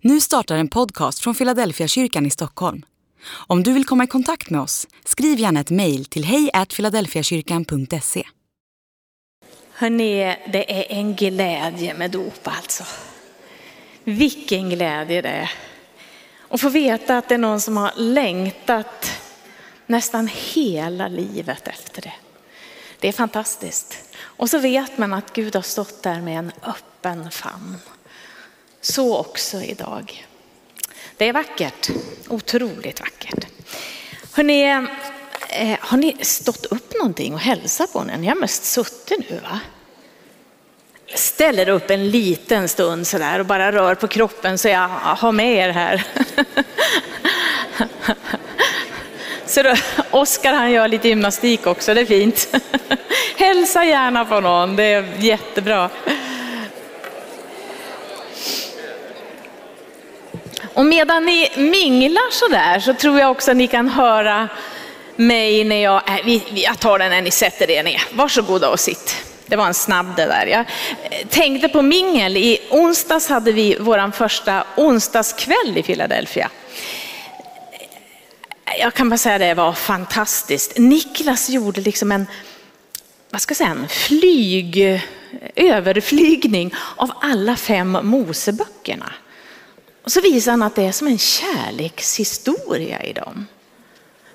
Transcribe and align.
Nu 0.00 0.20
startar 0.20 0.56
en 0.56 0.68
podcast 0.68 1.18
från 1.18 1.34
Philadelphia 1.34 1.88
kyrkan 1.88 2.26
i 2.26 2.30
Stockholm. 2.30 2.82
Om 3.28 3.62
du 3.62 3.72
vill 3.72 3.84
komma 3.84 4.04
i 4.04 4.06
kontakt 4.06 4.50
med 4.50 4.60
oss, 4.60 4.86
skriv 5.04 5.38
gärna 5.38 5.60
ett 5.60 5.70
mejl 5.70 6.04
till 6.04 6.24
hejfiladelfiakyrkan.se. 6.24 8.24
Hörrni, 9.72 10.36
det 10.52 10.80
är 10.80 10.98
en 10.98 11.14
glädje 11.14 11.94
med 11.94 12.10
dop 12.10 12.48
alltså. 12.48 12.84
Vilken 14.04 14.70
glädje 14.70 15.22
det 15.22 15.28
är. 15.28 15.50
Och 16.38 16.60
få 16.60 16.68
veta 16.68 17.18
att 17.18 17.28
det 17.28 17.34
är 17.34 17.38
någon 17.38 17.60
som 17.60 17.76
har 17.76 17.92
längtat 17.96 19.10
nästan 19.86 20.28
hela 20.32 21.08
livet 21.08 21.68
efter 21.68 22.02
det. 22.02 22.14
Det 23.00 23.08
är 23.08 23.12
fantastiskt. 23.12 24.16
Och 24.18 24.50
så 24.50 24.58
vet 24.58 24.98
man 24.98 25.12
att 25.12 25.32
Gud 25.32 25.54
har 25.54 25.62
stått 25.62 26.02
där 26.02 26.20
med 26.20 26.38
en 26.38 26.52
öppen 26.62 27.30
famn. 27.30 27.76
Så 28.88 29.16
också 29.16 29.62
idag. 29.62 30.26
Det 31.16 31.28
är 31.28 31.32
vackert, 31.32 31.88
otroligt 32.28 33.00
vackert. 33.00 33.46
Hörrni, 34.32 34.86
eh, 35.48 35.78
har 35.80 35.98
ni 35.98 36.16
stått 36.20 36.66
upp 36.66 36.94
någonting 36.94 37.34
och 37.34 37.40
hälsat 37.40 37.92
på 37.92 38.04
någon? 38.04 38.20
Ni 38.20 38.26
har 38.26 38.34
mest 38.34 38.64
suttit 38.64 39.30
nu 39.30 39.40
va? 39.42 39.60
Ställer 41.14 41.68
upp 41.68 41.90
en 41.90 42.10
liten 42.10 42.68
stund 42.68 43.06
sådär 43.06 43.38
och 43.38 43.46
bara 43.46 43.72
rör 43.72 43.94
på 43.94 44.08
kroppen 44.08 44.58
så 44.58 44.68
jag 44.68 44.88
har 44.88 45.32
med 45.32 45.56
er 45.56 45.68
här. 45.68 46.06
Så 49.46 49.62
då, 49.62 49.74
Oskar 50.10 50.52
han 50.52 50.72
gör 50.72 50.88
lite 50.88 51.08
gymnastik 51.08 51.66
också, 51.66 51.94
det 51.94 52.00
är 52.00 52.06
fint. 52.06 52.56
Hälsa 53.36 53.84
gärna 53.84 54.24
på 54.24 54.40
någon, 54.40 54.76
det 54.76 54.84
är 54.84 55.12
jättebra. 55.18 55.90
Och 60.74 60.86
medan 60.86 61.26
ni 61.26 61.50
minglar 61.56 62.30
så 62.30 62.48
där 62.48 62.80
så 62.80 62.94
tror 62.94 63.18
jag 63.20 63.30
också 63.30 63.50
att 63.50 63.56
ni 63.56 63.66
kan 63.66 63.88
höra 63.88 64.48
mig 65.16 65.64
när 65.64 65.82
jag, 65.82 66.02
äh, 66.08 66.58
jag 66.58 66.78
tar 66.78 66.98
den 66.98 67.10
när 67.10 67.22
ni 67.22 67.30
sätter 67.30 67.70
er 67.70 67.82
ner. 67.82 68.02
Varsågoda 68.12 68.68
och 68.68 68.80
sitt. 68.80 69.16
Det 69.46 69.56
var 69.56 69.66
en 69.66 69.74
snabb 69.74 70.16
det 70.16 70.26
där. 70.26 70.46
Jag 70.46 70.64
tänkte 71.30 71.68
på 71.68 71.82
mingel. 71.82 72.36
I 72.36 72.58
onsdags 72.70 73.28
hade 73.28 73.52
vi 73.52 73.76
vår 73.80 74.10
första 74.10 74.64
onsdagskväll 74.76 75.76
i 75.76 75.82
Philadelphia. 75.82 76.50
Jag 78.78 78.94
kan 78.94 79.08
bara 79.08 79.18
säga 79.18 79.38
det 79.38 79.54
var 79.54 79.72
fantastiskt. 79.72 80.78
Niklas 80.78 81.48
gjorde 81.48 81.80
liksom 81.80 82.12
en, 82.12 82.26
vad 83.30 83.40
ska 83.40 83.52
jag 83.52 83.56
säga, 83.56 83.70
en 83.70 83.88
flyg, 83.88 85.00
överflygning 85.56 86.74
av 86.96 87.10
alla 87.20 87.56
fem 87.56 87.98
Moseböckerna. 88.02 89.12
Och 90.06 90.12
så 90.12 90.20
visar 90.20 90.52
han 90.52 90.62
att 90.62 90.74
det 90.74 90.82
är 90.82 90.92
som 90.92 91.06
en 91.06 91.18
kärlekshistoria 91.18 93.02
i 93.02 93.12
dem. 93.12 93.46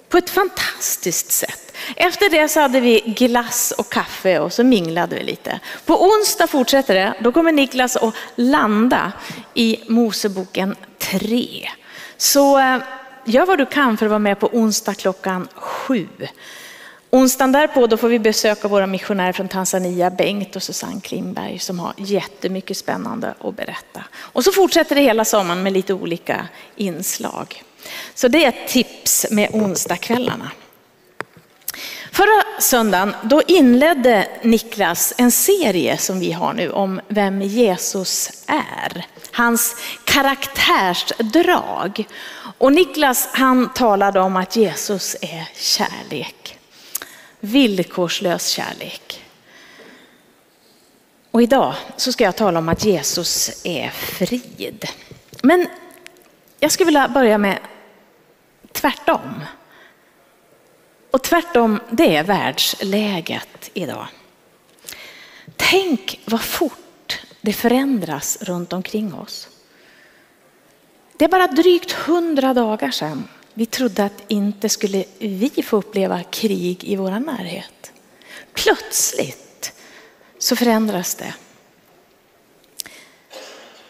På 0.10 0.18
ett 0.18 0.30
fantastiskt 0.30 1.32
sätt. 1.32 1.74
Efter 1.96 2.30
det 2.30 2.50
så 2.50 2.60
hade 2.60 2.80
vi 2.80 3.00
glass 3.00 3.74
och 3.78 3.90
kaffe 3.90 4.40
och 4.40 4.54
så 4.54 4.64
minglade 4.64 5.16
vi 5.16 5.24
lite. 5.24 5.60
På 5.86 6.06
onsdag 6.06 6.48
fortsätter 6.48 6.96
det. 6.96 7.14
Då 7.20 7.32
kommer 7.32 7.52
Niklas 7.52 7.96
att 7.96 8.16
landa 8.36 9.12
i 9.54 9.80
Moseboken 9.88 10.76
3. 10.98 11.70
Så 12.18 12.60
eh, 12.60 12.78
gör 13.26 13.46
vad 13.46 13.58
du 13.58 13.66
kan 13.66 13.98
för 13.98 14.06
att 14.06 14.10
vara 14.10 14.20
med 14.20 14.40
på 14.40 14.48
onsdag 14.48 14.94
klockan 14.94 15.48
sju. 15.56 16.08
Onsdagen 17.14 17.52
därpå 17.52 17.88
då 17.88 17.98
får 17.98 18.10
vi 18.10 18.20
besöka 18.20 18.68
våra 18.68 18.88
missionärer 18.88 19.32
från 19.32 19.48
Tanzania, 19.48 20.10
Bengt 20.10 20.56
och 20.56 20.64
Susanne 20.64 21.02
Klimberg 21.02 21.60
som 21.60 21.80
har 21.80 21.94
jättemycket 21.98 22.78
spännande 22.78 23.34
att 23.40 23.56
berätta. 23.56 24.04
Och 24.14 24.44
så 24.44 24.52
fortsätter 24.52 24.96
det 24.96 25.02
hela 25.02 25.26
sommaren 25.26 25.64
med 25.64 25.74
lite 25.74 25.94
olika 25.94 26.48
inslag. 26.76 27.64
Så 28.16 28.28
det 28.28 28.46
är 28.46 28.50
ett 28.50 28.68
tips 28.68 29.26
med 29.32 29.50
onsdagskvällarna. 29.54 30.52
Förra 32.12 32.44
söndagen 32.60 33.16
då 33.24 33.42
inledde 33.48 34.28
Niklas 34.42 35.14
en 35.18 35.32
serie 35.32 35.98
som 35.98 36.20
vi 36.20 36.32
har 36.32 36.54
nu 36.54 36.72
om 36.72 37.02
vem 37.08 37.42
Jesus 37.42 38.44
är. 38.48 39.06
Hans 39.32 39.76
karaktärsdrag. 40.04 42.08
Och 42.58 42.74
Niklas 42.74 43.30
han 43.34 43.74
talade 43.74 44.20
om 44.20 44.36
att 44.36 44.56
Jesus 44.56 45.16
är 45.22 45.50
kärlek. 45.56 46.61
Villkorslös 47.42 48.48
kärlek. 48.48 49.26
Och 51.32 51.42
idag 51.42 51.76
så 51.98 52.12
ska 52.12 52.24
jag 52.24 52.36
tala 52.36 52.60
om 52.60 52.70
att 52.70 52.86
Jesus 52.86 53.62
är 53.66 53.90
frid. 53.90 54.86
Men 55.44 55.68
jag 56.60 56.72
skulle 56.72 56.86
vilja 56.86 57.08
börja 57.08 57.38
med 57.38 57.60
tvärtom. 58.72 59.44
Och 61.12 61.24
tvärtom, 61.24 61.80
det 61.90 62.16
är 62.16 62.24
världsläget 62.24 63.70
idag. 63.74 64.08
Tänk 65.56 66.20
vad 66.26 66.42
fort 66.42 67.22
det 67.42 67.54
förändras 67.54 68.38
runt 68.42 68.74
omkring 68.74 69.14
oss. 69.14 69.48
Det 71.18 71.26
är 71.26 71.30
bara 71.30 71.48
drygt 71.48 71.92
hundra 71.92 72.54
dagar 72.54 72.92
sedan 72.92 73.28
vi 73.54 73.66
trodde 73.66 74.04
att 74.04 74.24
inte 74.28 74.70
skulle 74.70 75.04
vi 75.20 75.64
få 75.64 75.78
uppleva 75.78 76.24
krig 76.24 76.84
i 76.84 76.96
vår 76.96 77.12
närhet. 77.12 77.92
Plötsligt 78.54 79.74
så 80.38 80.56
förändras 80.56 81.16
det. 81.16 81.34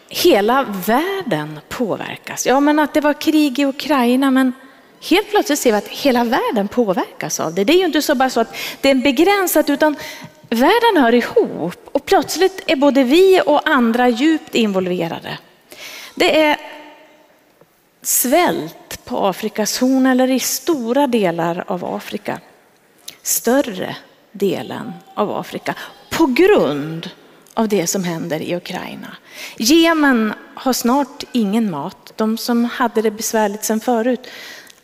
Hela 0.09 0.63
världen 0.63 1.59
påverkas. 1.69 2.45
Ja, 2.45 2.59
men 2.59 2.79
att 2.79 2.94
det 2.94 3.01
var 3.01 3.13
krig 3.13 3.59
i 3.59 3.66
Ukraina, 3.66 4.31
men 4.31 4.53
helt 5.09 5.29
plötsligt 5.29 5.59
ser 5.59 5.72
vi 5.72 5.78
att 5.78 5.88
hela 5.88 6.23
världen 6.23 6.67
påverkas 6.67 7.39
av 7.39 7.53
det. 7.53 7.63
Det 7.63 7.73
är 7.73 7.78
ju 7.78 7.85
inte 7.85 8.01
så 8.01 8.16
bara 8.16 8.29
så 8.29 8.39
att 8.39 8.55
det 8.81 8.89
är 8.89 8.95
begränsat, 8.95 9.69
utan 9.69 9.95
världen 10.49 11.03
hör 11.03 11.13
ihop 11.13 11.89
och 11.91 12.05
plötsligt 12.05 12.63
är 12.67 12.75
både 12.75 13.03
vi 13.03 13.41
och 13.45 13.69
andra 13.69 14.09
djupt 14.09 14.55
involverade. 14.55 15.38
Det 16.16 16.41
är 16.41 16.57
svält 18.01 19.06
på 19.06 19.28
Afrikas 19.28 19.79
horn 19.79 20.06
eller 20.06 20.31
i 20.31 20.39
stora 20.39 21.07
delar 21.07 21.63
av 21.67 21.85
Afrika. 21.85 22.39
Större 23.23 23.95
delen 24.31 24.94
av 25.13 25.31
Afrika 25.31 25.75
på 26.09 26.25
grund 26.25 27.09
av 27.53 27.67
det 27.67 27.88
som 27.88 28.03
händer 28.03 28.40
i 28.40 28.56
Ukraina. 28.56 29.16
Jemen 29.57 30.34
har 30.53 30.73
snart 30.73 31.23
ingen 31.31 31.72
mat. 31.72 32.13
De 32.16 32.38
som 32.38 32.66
hade 32.66 33.01
det 33.01 33.11
besvärligt 33.11 33.63
sedan 33.63 33.79
förut, 33.79 34.28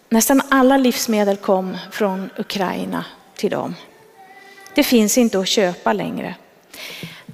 nästan 0.10 0.42
alla 0.50 0.78
livsmedel 0.78 1.38
kom 1.38 1.78
från 1.92 2.30
Ukraina 2.38 3.06
till 3.36 3.52
dem. 3.52 3.76
Det 4.76 4.84
finns 4.84 5.18
inte 5.18 5.40
att 5.40 5.48
köpa 5.48 5.94
längre. 5.94 6.36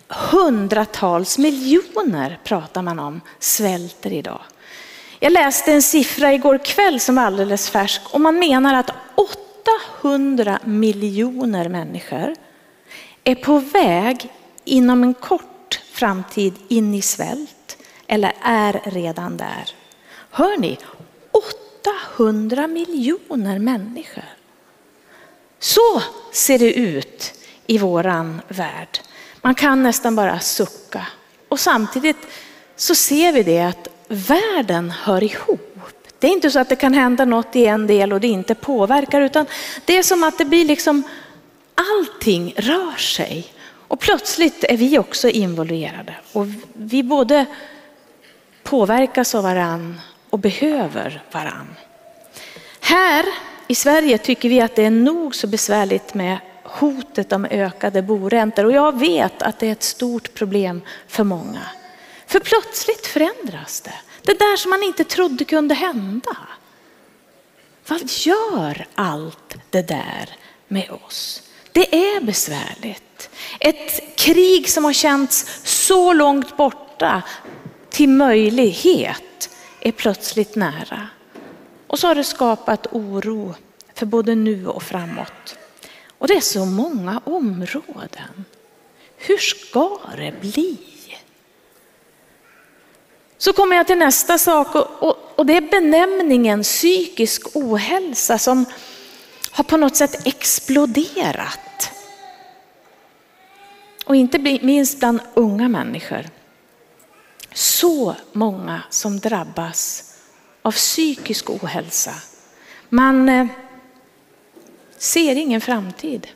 Hundratals 0.08 1.38
miljoner 1.38 2.40
pratar 2.44 2.82
man 2.82 3.00
om 3.00 3.22
svälter 3.40 4.14
idag. 4.14 4.42
Jag 5.24 5.34
läste 5.34 5.74
en 5.74 5.82
siffra 5.82 6.34
igår 6.34 6.58
kväll 6.58 7.00
som 7.00 7.16
var 7.16 7.24
alldeles 7.24 7.70
färsk 7.70 8.02
och 8.12 8.22
man 8.22 8.40
menar 8.40 8.74
att 8.74 8.90
800 10.02 10.60
miljoner 10.64 11.70
människor 11.70 12.36
är 13.24 13.36
på 13.36 13.58
väg 13.58 14.30
inom 14.66 15.04
en 15.04 15.14
kort 15.14 15.82
framtid 15.92 16.54
in 16.68 16.94
i 16.94 17.02
svält 17.02 17.78
eller 18.08 18.34
är 18.42 18.82
redan 18.84 19.38
där. 19.38 19.70
Hör 20.30 20.58
ni? 20.58 20.78
800 22.18 22.68
miljoner 22.68 23.60
människor. 23.60 24.30
Så 25.60 26.02
ser 26.34 26.60
det 26.60 26.74
ut 26.74 27.34
i 27.68 27.78
våran 27.78 28.42
värld. 28.48 29.00
Man 29.42 29.56
kan 29.56 29.84
nästan 29.84 30.16
bara 30.16 30.40
sucka. 30.40 31.08
Och 31.50 31.60
samtidigt 31.60 32.28
så 32.76 32.96
ser 32.96 33.34
vi 33.34 33.44
det 33.44 33.62
att 33.62 33.88
världen 34.14 34.92
hör 34.92 35.24
ihop. 35.24 35.70
Det 36.20 36.28
är 36.28 36.32
inte 36.32 36.52
så 36.52 36.60
att 36.60 36.70
det 36.70 36.76
kan 36.76 36.94
hända 36.94 37.26
något 37.26 37.56
i 37.56 37.66
en 37.66 37.88
del 37.88 38.14
och 38.14 38.20
det 38.20 38.28
inte 38.28 38.56
påverkar, 38.56 39.22
utan 39.22 39.46
det 39.86 39.98
är 39.98 40.04
som 40.04 40.24
att 40.24 40.38
det 40.38 40.46
blir 40.46 40.66
liksom 40.66 41.04
allting 41.76 42.54
rör 42.58 42.98
sig. 42.98 43.54
Och 43.88 44.00
plötsligt 44.00 44.64
är 44.64 44.78
vi 44.78 44.98
också 44.98 45.30
involverade 45.30 46.16
och 46.34 46.46
vi 46.74 47.04
både 47.04 47.46
påverkas 48.64 49.36
av 49.36 49.44
varann 49.44 50.02
och 50.30 50.40
behöver 50.40 51.24
varann. 51.32 51.76
Här 52.80 53.26
i 53.68 53.76
Sverige 53.76 54.18
tycker 54.18 54.50
vi 54.50 54.62
att 54.62 54.76
det 54.76 54.86
är 54.86 54.92
nog 54.92 55.36
så 55.36 55.48
besvärligt 55.48 56.14
med 56.14 56.38
hotet 56.64 57.32
om 57.32 57.46
ökade 57.46 58.02
boräntor 58.02 58.66
och 58.66 58.72
jag 58.72 59.00
vet 59.00 59.42
att 59.42 59.60
det 59.60 59.68
är 59.68 59.72
ett 59.72 59.84
stort 59.84 60.34
problem 60.34 60.82
för 61.08 61.24
många. 61.24 61.62
För 62.28 62.40
plötsligt 62.40 63.08
förändras 63.08 63.82
det. 63.82 63.94
Det 64.24 64.40
där 64.40 64.58
som 64.58 64.70
man 64.70 64.84
inte 64.84 65.04
trodde 65.04 65.46
kunde 65.46 65.74
hända. 65.74 66.38
Vad 67.88 68.10
gör 68.10 68.88
allt 68.96 69.56
det 69.70 69.88
där 69.88 70.30
med 70.68 70.92
oss? 70.92 71.42
Det 71.72 71.96
är 71.96 72.22
besvärligt. 72.22 73.30
Ett 73.60 74.18
krig 74.18 74.70
som 74.70 74.84
har 74.84 74.94
känts 74.94 75.62
så 75.64 76.14
långt 76.14 76.58
borta 76.58 77.22
till 77.90 78.10
möjlighet 78.10 79.50
är 79.80 79.92
plötsligt 79.92 80.56
nära. 80.56 81.08
Och 81.88 82.00
så 82.00 82.08
har 82.08 82.16
det 82.16 82.24
skapat 82.24 82.88
oro 82.92 83.56
för 83.94 84.06
både 84.06 84.36
nu 84.36 84.68
och 84.68 84.84
framåt. 84.84 85.58
Och 86.18 86.28
det 86.28 86.34
är 86.34 86.42
så 86.42 86.66
många 86.66 87.22
områden. 87.26 88.46
Hur 89.18 89.38
ska 89.38 90.00
det 90.18 90.42
bli? 90.42 90.78
Så 93.44 93.54
kommer 93.54 93.76
jag 93.76 93.88
till 93.88 93.98
nästa 93.98 94.38
sak 94.38 94.76
och, 94.76 94.88
och, 95.00 95.18
och 95.36 95.46
det 95.46 95.58
är 95.58 95.62
benämningen 95.62 96.64
psykisk 96.64 97.56
ohälsa 97.56 98.38
som 98.38 98.66
har 99.52 99.64
på 99.64 99.78
något 99.78 99.96
sätt 99.96 100.28
exploderat. 100.28 101.92
Och 104.06 104.16
inte 104.16 104.40
minst 104.62 105.00
bland 105.00 105.20
unga 105.34 105.70
människor. 105.70 106.30
Så 107.54 108.16
många 108.32 108.82
som 108.90 109.20
drabbas 109.20 110.14
av 110.62 110.72
psykisk 110.72 111.50
ohälsa. 111.50 112.14
Man 112.90 113.30
eh, 113.30 113.48
ser 114.98 115.36
ingen 115.36 115.62
framtid. 115.62 116.28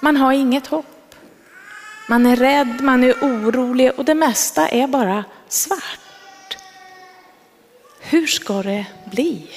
Man 0.00 0.16
har 0.16 0.32
inget 0.32 0.66
hopp. 0.66 1.14
Man 2.08 2.26
är 2.26 2.36
rädd, 2.36 2.80
man 2.80 3.04
är 3.04 3.12
orolig 3.12 3.92
och 3.96 4.04
det 4.04 4.14
mesta 4.14 4.68
är 4.68 4.86
bara 4.86 5.24
svart. 5.48 6.11
Hur 8.02 8.26
ska 8.26 8.62
det 8.62 8.86
bli? 9.04 9.50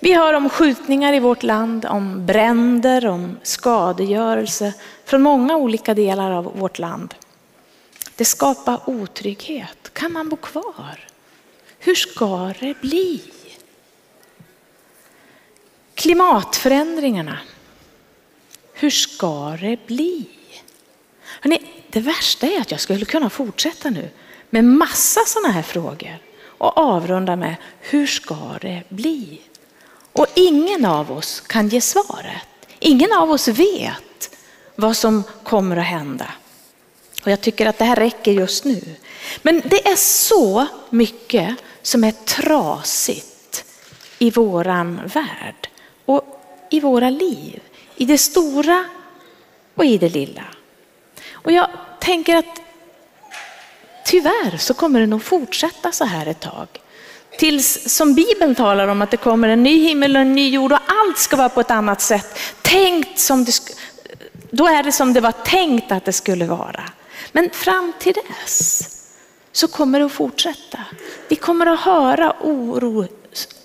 Vi 0.00 0.12
hör 0.12 0.34
om 0.34 0.50
skjutningar 0.50 1.12
i 1.12 1.18
vårt 1.18 1.42
land, 1.42 1.86
om 1.86 2.26
bränder, 2.26 3.06
om 3.06 3.38
skadegörelse 3.42 4.74
från 5.04 5.22
många 5.22 5.56
olika 5.56 5.94
delar 5.94 6.30
av 6.30 6.44
vårt 6.58 6.78
land. 6.78 7.14
Det 8.16 8.24
skapar 8.24 8.80
otrygghet. 8.86 9.90
Kan 9.92 10.12
man 10.12 10.28
bo 10.28 10.36
kvar? 10.36 11.08
Hur 11.78 11.94
ska 11.94 12.54
det 12.60 12.80
bli? 12.80 13.22
Klimatförändringarna. 15.94 17.38
Hur 18.72 18.90
ska 18.90 19.56
det 19.60 19.86
bli? 19.86 20.26
Hörrni, 21.40 21.60
det 21.90 22.00
värsta 22.00 22.46
är 22.46 22.60
att 22.60 22.70
jag 22.70 22.80
skulle 22.80 23.04
kunna 23.04 23.30
fortsätta 23.30 23.90
nu 23.90 24.10
med 24.50 24.64
massa 24.64 25.20
sådana 25.26 25.52
här 25.52 25.62
frågor 25.62 26.18
och 26.60 26.78
avrunda 26.78 27.36
med 27.36 27.56
hur 27.80 28.06
ska 28.06 28.58
det 28.60 28.82
bli? 28.88 29.40
Och 30.12 30.26
ingen 30.34 30.84
av 30.84 31.12
oss 31.12 31.40
kan 31.40 31.68
ge 31.68 31.80
svaret. 31.80 32.46
Ingen 32.78 33.12
av 33.12 33.30
oss 33.30 33.48
vet 33.48 34.36
vad 34.74 34.96
som 34.96 35.22
kommer 35.42 35.76
att 35.76 35.84
hända. 35.84 36.26
Och 37.24 37.30
jag 37.30 37.40
tycker 37.40 37.66
att 37.66 37.78
det 37.78 37.84
här 37.84 37.96
räcker 37.96 38.32
just 38.32 38.64
nu. 38.64 38.80
Men 39.42 39.62
det 39.64 39.88
är 39.88 39.96
så 39.96 40.66
mycket 40.90 41.56
som 41.82 42.04
är 42.04 42.12
trasigt 42.12 43.64
i 44.18 44.30
våran 44.30 45.00
värld 45.14 45.68
och 46.04 46.42
i 46.70 46.80
våra 46.80 47.10
liv. 47.10 47.60
I 47.96 48.04
det 48.04 48.18
stora 48.18 48.84
och 49.74 49.84
i 49.84 49.98
det 49.98 50.08
lilla. 50.08 50.44
Och 51.32 51.52
jag 51.52 51.68
tänker 52.00 52.36
att 52.36 52.60
tyvärr 54.10 54.56
så 54.56 54.74
kommer 54.74 55.00
det 55.00 55.06
nog 55.06 55.22
fortsätta 55.22 55.92
så 55.92 56.04
här 56.04 56.26
ett 56.26 56.40
tag. 56.40 56.68
Tills 57.38 57.94
som 57.96 58.14
Bibeln 58.14 58.54
talar 58.54 58.88
om 58.88 59.02
att 59.02 59.10
det 59.10 59.16
kommer 59.16 59.48
en 59.48 59.62
ny 59.62 59.88
himmel 59.88 60.16
och 60.16 60.22
en 60.22 60.32
ny 60.32 60.50
jord 60.50 60.72
och 60.72 60.78
allt 60.86 61.18
ska 61.18 61.36
vara 61.36 61.48
på 61.48 61.60
ett 61.60 61.70
annat 61.70 62.00
sätt. 62.00 62.38
Tänkt 62.62 63.18
som 63.18 63.44
det, 63.44 63.52
då 64.50 64.66
är 64.66 64.82
det 64.82 64.92
som 64.92 65.12
det 65.12 65.20
var 65.20 65.32
tänkt 65.32 65.92
att 65.92 66.04
det 66.04 66.12
skulle 66.12 66.46
vara. 66.46 66.82
Men 67.32 67.50
fram 67.50 67.92
till 67.98 68.14
dess 68.28 68.82
så 69.52 69.68
kommer 69.68 69.98
det 69.98 70.06
att 70.06 70.12
fortsätta. 70.12 70.78
Vi 71.28 71.36
kommer 71.36 71.66
att 71.66 71.80
höra 71.80 72.34
oro, 72.40 73.06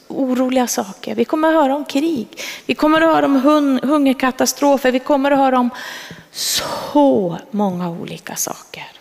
oroliga 0.08 0.68
saker. 0.68 1.16
Vi 1.16 1.26
kommer 1.26 1.48
att 1.48 1.54
höra 1.54 1.76
om 1.76 1.86
krig. 1.86 2.28
Vi 2.66 2.76
kommer 2.76 3.02
att 3.02 3.16
höra 3.16 3.26
om 3.26 3.80
hungerkatastrofer. 3.84 4.92
Vi 4.92 5.00
kommer 5.00 5.32
att 5.32 5.38
höra 5.38 5.60
om 5.60 5.70
så 6.32 7.38
många 7.52 7.90
olika 7.90 8.36
saker. 8.36 8.95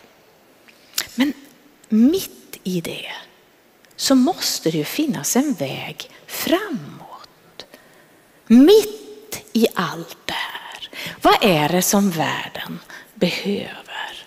Men 1.15 1.33
mitt 1.89 2.59
i 2.63 2.81
det 2.81 3.11
så 3.95 4.15
måste 4.15 4.71
det 4.71 4.77
ju 4.77 4.83
finnas 4.83 5.35
en 5.35 5.53
väg 5.53 6.09
framåt. 6.27 7.65
Mitt 8.47 9.45
i 9.53 9.67
allt 9.73 10.17
det 10.25 10.33
här. 10.33 10.89
Vad 11.21 11.35
är 11.41 11.69
det 11.69 11.81
som 11.81 12.11
världen 12.11 12.79
behöver? 13.13 14.25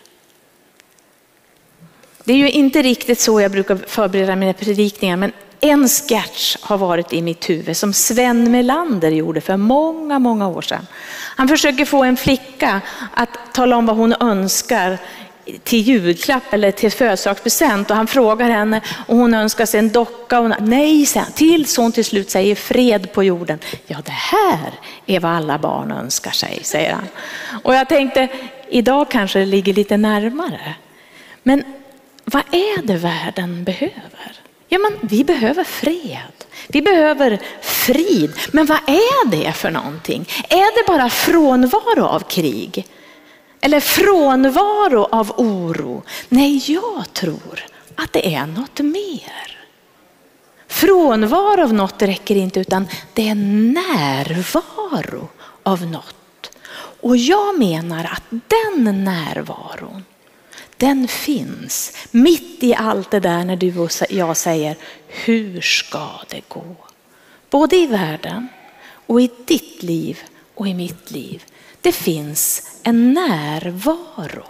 Det 2.24 2.32
är 2.32 2.36
ju 2.36 2.50
inte 2.50 2.82
riktigt 2.82 3.20
så 3.20 3.40
jag 3.40 3.50
brukar 3.50 3.76
förbereda 3.76 4.36
mina 4.36 4.52
predikningar, 4.52 5.16
men 5.16 5.32
en 5.60 5.88
sketch 5.88 6.56
har 6.60 6.78
varit 6.78 7.12
i 7.12 7.22
mitt 7.22 7.50
huvud 7.50 7.76
som 7.76 7.92
Sven 7.92 8.50
Melander 8.50 9.10
gjorde 9.10 9.40
för 9.40 9.56
många, 9.56 10.18
många 10.18 10.48
år 10.48 10.62
sedan. 10.62 10.86
Han 11.36 11.48
försöker 11.48 11.84
få 11.84 12.04
en 12.04 12.16
flicka 12.16 12.80
att 13.14 13.54
tala 13.54 13.76
om 13.76 13.86
vad 13.86 13.96
hon 13.96 14.14
önskar 14.20 14.98
till 15.64 15.80
julklapp 15.80 16.52
eller 16.52 16.70
till 16.70 16.90
födelsedagspresent 16.90 17.90
och 17.90 17.96
han 17.96 18.06
frågar 18.06 18.50
henne 18.50 18.80
och 19.06 19.16
hon 19.16 19.34
önskar 19.34 19.66
sig 19.66 19.78
en 19.80 19.88
docka. 19.88 20.40
Och 20.40 20.50
nej, 20.60 21.06
säger 21.06 21.24
han, 21.24 21.32
tills 21.32 21.76
hon 21.76 21.92
till 21.92 22.04
slut 22.04 22.30
säger 22.30 22.54
fred 22.54 23.12
på 23.12 23.24
jorden. 23.24 23.58
Ja, 23.86 23.96
det 24.04 24.12
här 24.12 24.72
är 25.06 25.20
vad 25.20 25.32
alla 25.32 25.58
barn 25.58 25.92
önskar 25.92 26.30
sig, 26.30 26.60
säger 26.62 26.92
han. 26.92 27.08
Och 27.62 27.74
jag 27.74 27.88
tänkte, 27.88 28.28
idag 28.68 29.10
kanske 29.10 29.38
det 29.38 29.46
ligger 29.46 29.74
lite 29.74 29.96
närmare. 29.96 30.74
Men 31.42 31.64
vad 32.24 32.42
är 32.50 32.82
det 32.82 32.96
världen 32.96 33.64
behöver? 33.64 34.32
Ja, 34.68 34.78
men 34.78 35.08
vi 35.08 35.24
behöver 35.24 35.64
fred. 35.64 36.44
Vi 36.68 36.82
behöver 36.82 37.38
frid. 37.60 38.32
Men 38.52 38.66
vad 38.66 38.78
är 38.86 39.30
det 39.30 39.52
för 39.52 39.70
någonting? 39.70 40.28
Är 40.48 40.82
det 40.82 40.92
bara 40.92 41.10
frånvaro 41.10 42.04
av 42.04 42.20
krig? 42.20 42.86
Eller 43.60 43.80
frånvaro 43.80 45.04
av 45.04 45.32
oro? 45.36 46.02
Nej, 46.28 46.72
jag 46.72 47.12
tror 47.12 47.64
att 47.94 48.12
det 48.12 48.34
är 48.34 48.46
något 48.46 48.78
mer. 48.78 49.58
Frånvaro 50.68 51.62
av 51.62 51.74
något 51.74 52.02
räcker 52.02 52.36
inte 52.36 52.60
utan 52.60 52.88
det 53.12 53.28
är 53.28 53.34
närvaro 53.74 55.28
av 55.62 55.86
något. 55.86 56.50
Och 57.00 57.16
jag 57.16 57.58
menar 57.58 58.04
att 58.04 58.22
den 58.30 59.04
närvaron 59.04 60.04
den 60.78 61.08
finns 61.08 61.92
mitt 62.10 62.62
i 62.62 62.74
allt 62.74 63.10
det 63.10 63.20
där 63.20 63.44
när 63.44 63.56
du 63.56 63.78
och 63.78 63.90
jag 64.10 64.36
säger, 64.36 64.76
hur 65.06 65.60
ska 65.60 66.08
det 66.28 66.48
gå? 66.48 66.76
Både 67.50 67.76
i 67.76 67.86
världen 67.86 68.48
och 69.06 69.20
i 69.20 69.30
ditt 69.46 69.82
liv 69.82 70.18
och 70.54 70.68
i 70.68 70.74
mitt 70.74 71.10
liv. 71.10 71.44
Det 71.80 71.92
finns 71.92 72.70
en 72.82 73.12
närvaro. 73.12 74.44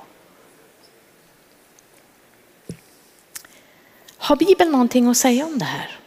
Har 4.17 4.37
Bibeln 4.37 4.73
någonting 4.73 5.09
att 5.09 5.17
säga 5.17 5.47
om 5.47 5.59
det 5.59 5.65
här? 5.65 5.99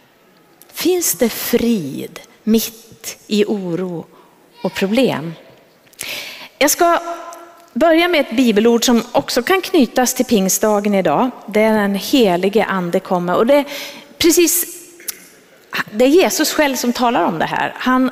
Finns 0.74 1.14
det 1.14 1.30
frid 1.30 2.20
mitt 2.44 3.18
i 3.28 3.46
oro 3.46 4.06
och 4.64 4.74
problem? 4.74 5.34
Jag 6.58 6.72
ska 6.72 7.00
börja 7.74 8.08
med 8.08 8.22
ett 8.22 8.38
bibelord 8.38 8.86
som 8.86 9.04
också 9.12 9.44
kan 9.44 9.62
knytas 9.62 10.14
till 10.14 10.26
pingstdagen 10.26 10.96
idag. 10.96 11.30
Det 11.46 11.62
är 11.62 11.74
den 11.74 11.96
helige 11.96 12.66
ande 12.66 13.00
kommer. 13.00 13.36
Och 13.36 13.48
det, 13.48 13.56
är 13.56 13.66
precis, 14.18 14.66
det 15.92 16.06
är 16.06 16.10
Jesus 16.10 16.54
själv 16.54 16.76
som 16.76 16.94
talar 16.94 17.26
om 17.26 17.40
det 17.40 17.46
här. 17.46 17.74
Han 17.78 18.12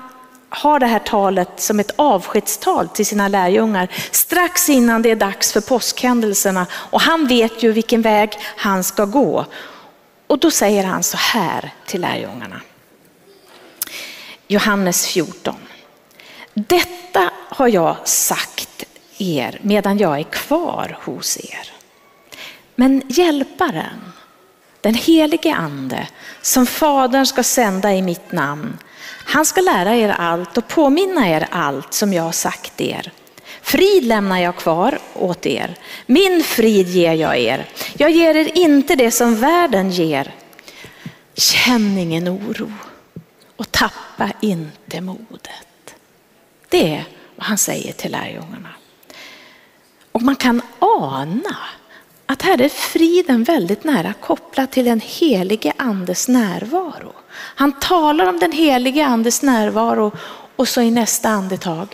har 0.50 0.80
det 0.80 0.86
här 0.86 1.00
talet 1.00 1.50
som 1.56 1.80
ett 1.80 1.92
avskedstal 1.96 2.88
till 2.88 3.06
sina 3.06 3.28
lärjungar 3.28 3.88
strax 4.12 4.70
innan 4.70 5.02
det 5.02 5.12
är 5.12 5.16
dags 5.16 5.54
för 5.54 5.62
påskhändelserna. 5.62 6.66
Och 6.74 7.02
han 7.02 7.28
vet 7.28 7.64
ju 7.64 7.72
vilken 7.72 8.02
väg 8.02 8.30
han 8.56 8.84
ska 8.84 9.06
gå. 9.06 9.46
Och 10.28 10.40
då 10.40 10.52
säger 10.52 10.84
han 10.84 11.04
så 11.04 11.18
här 11.18 11.74
till 11.86 12.02
lärjungarna. 12.02 12.62
Johannes 14.48 15.08
14. 15.08 15.56
Detta 16.54 17.32
har 17.50 17.68
jag 17.68 17.96
sagt 18.08 18.84
er 19.18 19.60
medan 19.62 19.98
jag 19.98 20.20
är 20.20 20.24
kvar 20.24 20.98
hos 21.02 21.38
er. 21.38 21.72
Men 22.76 23.02
hjälparen, 23.08 24.12
den 24.82 24.94
helige 24.94 25.54
ande 25.54 26.08
som 26.42 26.66
Fadern 26.66 27.26
ska 27.26 27.44
sända 27.44 27.94
i 27.94 28.02
mitt 28.02 28.32
namn, 28.32 28.78
han 29.30 29.46
ska 29.46 29.62
lära 29.62 29.96
er 29.96 30.10
allt 30.10 30.58
och 30.58 30.68
påminna 30.68 31.30
er 31.30 31.48
allt 31.52 31.94
som 31.94 32.14
jag 32.14 32.24
har 32.24 32.32
sagt 32.32 32.82
er. 32.82 33.12
Frid 33.62 34.04
lämnar 34.04 34.40
jag 34.40 34.56
kvar 34.56 35.00
åt 35.14 35.46
er, 35.46 35.76
min 36.06 36.44
frid 36.44 36.88
ger 36.88 37.14
jag 37.14 37.38
er. 37.38 37.66
Jag 37.98 38.12
ger 38.12 38.36
er 38.36 38.58
inte 38.58 38.96
det 38.96 39.12
som 39.12 39.36
världen 39.36 39.92
ger. 39.92 40.34
Känn 41.34 41.98
ingen 41.98 42.30
oro 42.30 42.72
och 43.56 43.72
tappa 43.72 44.32
inte 44.42 45.02
modet. 45.02 45.96
Det 46.70 46.96
är 46.96 47.06
vad 47.36 47.46
han 47.46 47.58
säger 47.58 47.94
till 47.94 48.12
lärjungarna. 48.12 48.70
Och 50.12 50.22
man 50.22 50.36
kan 50.36 50.62
ana 50.80 51.58
att 52.32 52.42
här 52.42 52.62
är 52.62 52.70
friden 52.70 53.44
väldigt 53.44 53.84
nära 53.84 54.14
kopplad 54.14 54.72
till 54.72 54.86
den 54.86 55.00
helige 55.00 55.74
andes 55.78 56.28
närvaro. 56.28 57.14
Han 57.32 57.72
talar 57.72 58.26
om 58.26 58.40
den 58.40 58.52
helige 58.52 59.06
andes 59.06 59.42
närvaro 59.42 60.12
och 60.56 60.68
så 60.68 60.82
i 60.82 60.92
nästa 60.92 61.30
andetag, 61.30 61.88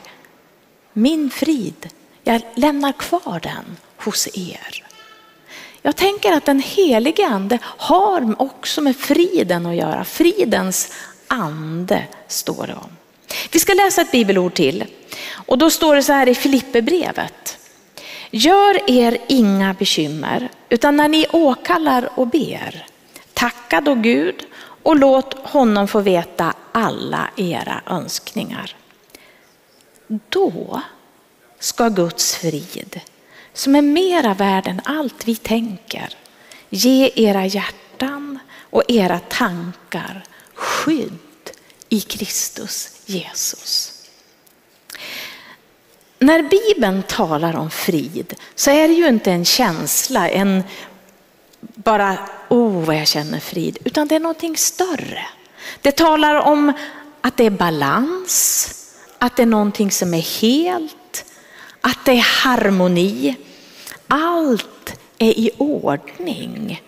min 0.94 1.30
frid, 1.30 1.90
jag 2.24 2.42
lämnar 2.56 2.92
kvar 2.92 3.40
den 3.44 3.78
hos 3.98 4.28
er. 4.34 4.86
Jag 5.82 5.96
tänker 5.96 6.32
att 6.32 6.46
den 6.46 6.60
helige 6.60 7.28
ande 7.28 7.60
har 7.64 8.36
också 8.42 8.82
med 8.82 8.98
friden 8.98 9.66
att 9.66 9.76
göra. 9.76 10.04
Fridens 10.04 10.94
ande 11.28 12.04
står 12.28 12.68
det 12.68 12.74
om. 12.74 12.90
Vi 13.52 13.60
ska 13.60 13.74
läsa 13.74 14.02
ett 14.02 14.12
bibelord 14.12 14.54
till 14.54 14.86
och 15.32 15.58
då 15.58 15.70
står 15.70 15.96
det 15.96 16.04
så 16.04 16.14
här 16.14 16.30
i 16.30 16.36
Filipperbrevet. 16.36 17.58
Gör 18.32 18.90
er 18.90 19.18
inga 19.28 19.74
bekymmer, 19.74 20.50
utan 20.70 20.98
när 20.98 21.08
ni 21.08 21.28
åkallar 21.32 22.10
och 22.16 22.28
ber, 22.28 22.86
tacka 23.34 23.82
då 23.82 23.96
Gud 23.96 24.46
och 24.84 24.96
låt 24.96 25.34
honom 25.34 25.88
få 25.88 26.00
veta 26.00 26.54
alla 26.72 27.30
era 27.36 27.82
önskningar. 27.88 28.76
Då 30.08 30.82
ska 31.60 31.90
Guds 31.90 32.36
frid, 32.36 33.00
som 33.54 33.76
är 33.76 33.82
mera 33.82 34.34
värd 34.34 34.68
än 34.68 34.82
allt 34.86 35.28
vi 35.28 35.36
tänker, 35.36 36.10
ge 36.70 37.12
era 37.16 37.46
hjärtan 37.46 38.40
och 38.70 38.84
era 38.88 39.20
tankar 39.20 40.24
skydd 40.54 41.20
i 41.90 42.02
Kristus 42.02 43.02
Jesus. 43.06 43.95
När 46.26 46.42
Bibeln 46.44 47.04
talar 47.04 47.56
om 47.56 47.70
frid 47.70 48.34
så 48.56 48.72
är 48.72 48.88
det 48.88 48.94
ju 48.94 49.08
inte 49.08 49.32
en 49.32 49.46
känsla, 49.46 50.30
en 50.30 50.64
bara, 51.60 52.18
oh 52.50 52.86
vad 52.86 52.96
jag 52.96 53.08
känner 53.08 53.40
frid, 53.40 53.78
utan 53.86 54.08
det 54.08 54.16
är 54.16 54.20
någonting 54.20 54.58
större. 54.58 55.26
Det 55.82 55.92
talar 55.92 56.36
om 56.36 56.74
att 57.22 57.38
det 57.38 57.46
är 57.46 57.50
balans, 57.50 58.74
att 59.20 59.36
det 59.36 59.42
är 59.42 59.48
någonting 59.48 59.92
som 59.92 60.14
är 60.14 60.42
helt, 60.42 61.26
att 61.82 62.06
det 62.06 62.12
är 62.12 62.44
harmoni. 62.44 63.36
Allt 64.08 65.00
är 65.18 65.40
i 65.40 65.52
ordning. 65.58 66.82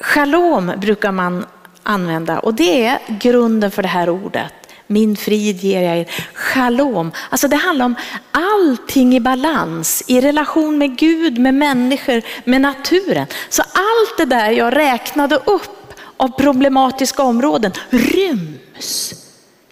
Shalom 0.00 0.72
brukar 0.76 1.12
man 1.12 1.46
använda 1.82 2.38
och 2.38 2.54
det 2.54 2.84
är 2.84 2.98
grunden 3.08 3.70
för 3.70 3.82
det 3.82 3.88
här 3.88 4.08
ordet. 4.08 4.61
Min 4.92 5.16
frid 5.16 5.64
ger 5.64 5.82
jag 5.82 5.98
er. 5.98 6.10
Shalom. 6.34 7.12
Alltså 7.30 7.48
det 7.48 7.56
handlar 7.56 7.86
om 7.86 7.94
allting 8.30 9.16
i 9.16 9.20
balans, 9.20 10.02
i 10.06 10.20
relation 10.20 10.78
med 10.78 10.98
Gud, 10.98 11.38
med 11.38 11.54
människor, 11.54 12.22
med 12.44 12.60
naturen. 12.60 13.26
Så 13.48 13.62
allt 13.62 14.18
det 14.18 14.24
där 14.24 14.50
jag 14.50 14.76
räknade 14.76 15.36
upp 15.36 15.94
av 16.16 16.28
problematiska 16.28 17.22
områden 17.22 17.72
ryms 17.90 19.14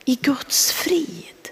i 0.05 0.15
Guds 0.15 0.73
frid. 0.73 1.49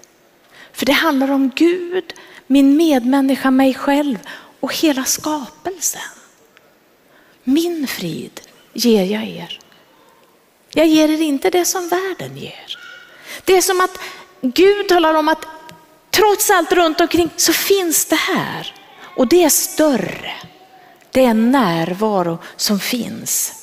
För 0.73 0.85
det 0.85 0.91
handlar 0.91 1.31
om 1.31 1.51
Gud, 1.55 2.13
min 2.47 2.77
medmänniska, 2.77 3.51
mig 3.51 3.73
själv 3.73 4.17
och 4.59 4.75
hela 4.75 5.03
skapelsen. 5.03 6.01
Min 7.43 7.87
frid 7.87 8.41
ger 8.73 9.03
jag 9.03 9.23
er. 9.23 9.59
Jag 10.73 10.87
ger 10.87 11.09
er 11.09 11.21
inte 11.21 11.49
det 11.49 11.65
som 11.65 11.89
världen 11.89 12.37
ger. 12.37 12.88
Det 13.45 13.57
är 13.57 13.61
som 13.61 13.81
att 13.81 13.99
Gud 14.41 14.87
talar 14.87 15.13
om 15.13 15.27
att 15.27 15.45
trots 16.11 16.49
allt 16.49 16.71
runt 16.71 17.01
omkring 17.01 17.29
så 17.35 17.53
finns 17.53 18.05
det 18.05 18.15
här. 18.15 18.73
Och 19.15 19.27
det 19.27 19.43
är 19.43 19.49
större. 19.49 20.31
Det 21.11 21.25
är 21.25 21.29
en 21.29 21.51
närvaro 21.51 22.37
som 22.55 22.79
finns. 22.79 23.53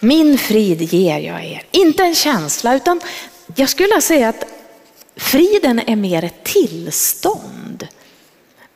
Min 0.00 0.38
frid 0.38 0.82
ger 0.82 1.18
jag 1.18 1.44
er. 1.44 1.66
Inte 1.70 2.02
en 2.02 2.14
känsla 2.14 2.74
utan 2.74 3.00
jag 3.56 3.68
skulle 3.68 4.00
säga 4.00 4.28
att 4.28 4.44
friden 5.16 5.78
är 5.78 5.96
mer 5.96 6.24
ett 6.24 6.44
tillstånd. 6.44 7.88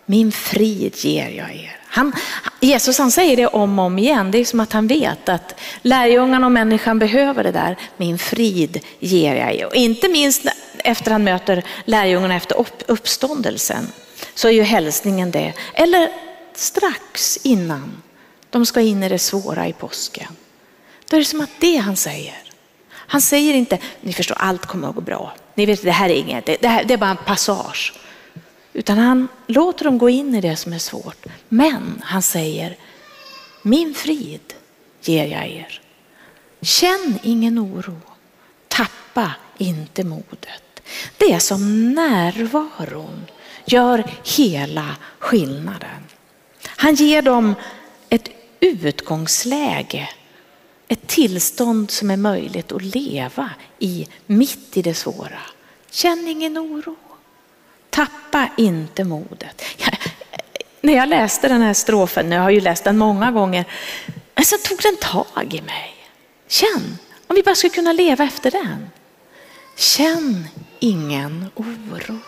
Min 0.07 0.33
frid 0.33 0.97
ger 0.97 1.29
jag 1.29 1.55
er. 1.55 1.78
Han, 1.91 2.13
Jesus 2.61 2.99
han 2.99 3.11
säger 3.11 3.37
det 3.37 3.47
om 3.47 3.79
och 3.79 3.85
om 3.85 3.99
igen. 3.99 4.31
Det 4.31 4.39
är 4.39 4.45
som 4.45 4.61
att 4.61 4.73
han 4.73 4.87
vet 4.87 5.29
att 5.29 5.61
lärjungarna 5.83 6.47
och 6.47 6.53
människan 6.53 6.99
behöver 6.99 7.45
det 7.45 7.53
där. 7.53 7.77
Min 7.97 8.19
frid 8.19 8.85
ger 8.99 9.35
jag 9.35 9.55
er. 9.55 9.75
Inte 9.75 10.09
minst 10.09 10.47
efter 10.79 11.11
han 11.11 11.25
möter 11.25 11.65
lärjungarna 11.85 12.37
efter 12.37 12.67
uppståndelsen 12.87 13.87
så 14.35 14.49
är 14.49 14.53
ju 14.53 14.63
hälsningen 14.63 15.31
det. 15.31 15.53
Eller 15.75 16.11
strax 16.55 17.39
innan 17.43 18.03
de 18.51 18.67
ska 18.67 18.81
in 18.81 19.03
i 19.03 19.09
det 19.09 19.19
svåra 19.19 19.69
i 19.69 19.73
påsken. 19.73 20.37
Då 21.11 21.17
är 21.17 21.21
det 21.21 21.27
som 21.27 21.41
att 21.41 21.51
det 21.61 21.77
han 21.77 21.97
säger. 21.97 22.39
Han 22.91 23.21
säger 23.21 23.55
inte, 23.55 23.79
ni 24.01 24.13
förstår 24.13 24.37
allt 24.41 24.67
kommer 24.67 24.89
att 24.89 24.95
gå 24.95 25.01
bra. 25.01 25.33
Ni 25.55 25.67
vet 25.67 25.83
det 25.83 25.91
här 25.91 26.09
är 26.09 26.15
inget, 26.15 26.47
det, 26.47 26.69
här, 26.69 26.85
det 26.85 26.95
är 26.95 26.99
bara 26.99 27.11
en 27.11 27.17
passage. 27.17 27.95
Utan 28.79 28.99
han 28.99 29.29
låter 29.47 29.85
dem 29.85 29.99
gå 29.99 30.09
in 30.09 30.35
i 30.35 30.41
det 30.41 30.57
som 30.57 30.73
är 30.73 30.79
svårt. 30.79 31.27
Men 31.49 32.03
han 32.05 32.23
säger, 32.23 32.77
min 33.63 33.95
frid 33.95 34.55
ger 35.01 35.27
jag 35.27 35.47
er. 35.47 35.81
Känn 36.61 37.19
ingen 37.23 37.59
oro. 37.59 38.01
Tappa 38.69 39.33
inte 39.57 40.05
modet. 40.05 40.81
Det 41.17 41.33
är 41.33 41.39
som 41.39 41.93
närvaron 41.95 43.27
gör 43.65 44.05
hela 44.37 44.97
skillnaden. 45.19 46.05
Han 46.65 46.95
ger 46.95 47.23
dem 47.23 47.55
ett 48.09 48.29
utgångsläge, 48.61 50.09
ett 50.89 51.07
tillstånd 51.07 51.91
som 51.91 52.11
är 52.11 52.17
möjligt 52.17 52.73
att 52.73 52.83
leva 52.83 53.51
i 53.79 54.09
mitt 54.27 54.77
i 54.77 54.83
det 54.83 54.95
svåra. 54.95 55.41
Känn 55.91 56.29
ingen 56.29 56.59
oro. 56.59 56.97
Tappa 57.91 58.49
inte 58.57 59.05
modet. 59.05 59.63
Jag, 59.77 59.99
när 60.81 60.93
jag 60.93 61.09
läste 61.09 61.49
den 61.49 61.63
här 61.63 61.75
strofen, 61.75 62.33
jag 62.33 62.43
har 62.43 62.51
ju 62.51 62.61
läst 62.61 62.85
den 62.85 62.99
många 62.99 63.31
gånger, 63.31 63.65
men 64.35 64.45
så 64.45 64.57
tog 64.59 64.79
den 64.83 64.97
tag 64.97 65.55
i 65.55 65.61
mig. 65.61 65.95
Känn, 66.49 66.99
om 67.27 67.37
vi 67.37 67.43
bara 67.43 67.55
skulle 67.55 67.75
kunna 67.75 67.93
leva 67.93 68.25
efter 68.25 68.51
den. 68.51 68.91
Känn 69.77 70.49
ingen 70.79 71.51
oro. 71.55 72.19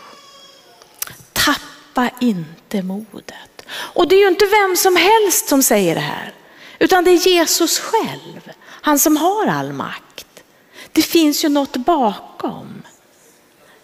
Tappa 1.33 2.09
inte 2.19 2.81
modet. 2.81 3.65
Och 3.71 4.07
det 4.07 4.15
är 4.15 4.19
ju 4.19 4.27
inte 4.27 4.45
vem 4.45 4.75
som 4.75 4.95
helst 4.95 5.47
som 5.47 5.63
säger 5.63 5.95
det 5.95 6.01
här, 6.01 6.33
utan 6.79 7.03
det 7.03 7.11
är 7.11 7.27
Jesus 7.27 7.79
själv, 7.79 8.51
han 8.63 8.99
som 8.99 9.17
har 9.17 9.47
all 9.47 9.73
makt. 9.73 10.43
Det 10.91 11.01
finns 11.01 11.45
ju 11.45 11.49
något 11.49 11.77
bakom. 11.77 12.83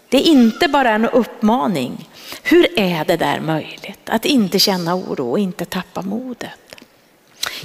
Det 0.10 0.18
är 0.18 0.22
inte 0.22 0.68
bara 0.68 0.90
en 0.90 1.06
uppmaning. 1.06 2.10
Hur 2.44 2.80
är 2.80 3.06
det 3.06 3.18
där 3.18 3.40
möjligt? 3.40 4.00
Att 4.06 4.26
inte 4.26 4.60
känna 4.60 4.96
oro 4.96 5.32
och 5.32 5.40
inte 5.40 5.66
tappa 5.66 6.02
modet. 6.02 6.52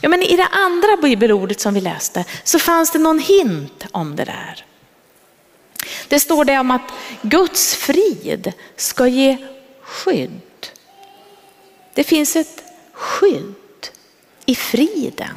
Ja, 0.00 0.08
men 0.08 0.22
I 0.22 0.37
det 0.37 0.46
andra 0.46 0.96
bibelordet 1.02 1.61
som 1.61 1.75
vi 1.75 1.80
läste 1.80 2.25
så 2.44 2.58
fanns 2.58 2.92
det 2.92 2.99
någon 2.99 3.18
hint 3.18 3.87
om 3.90 4.16
det 4.16 4.25
där. 4.25 4.64
Det 6.08 6.20
står 6.20 6.44
det 6.44 6.58
om 6.58 6.70
att 6.70 6.92
Guds 7.22 7.75
frid 7.75 8.52
ska 8.76 9.06
ge 9.06 9.37
skydd. 9.82 10.40
Det 11.94 12.04
finns 12.04 12.37
ett 12.37 12.62
skydd 12.92 13.54
i 14.46 14.54
friden. 14.54 15.37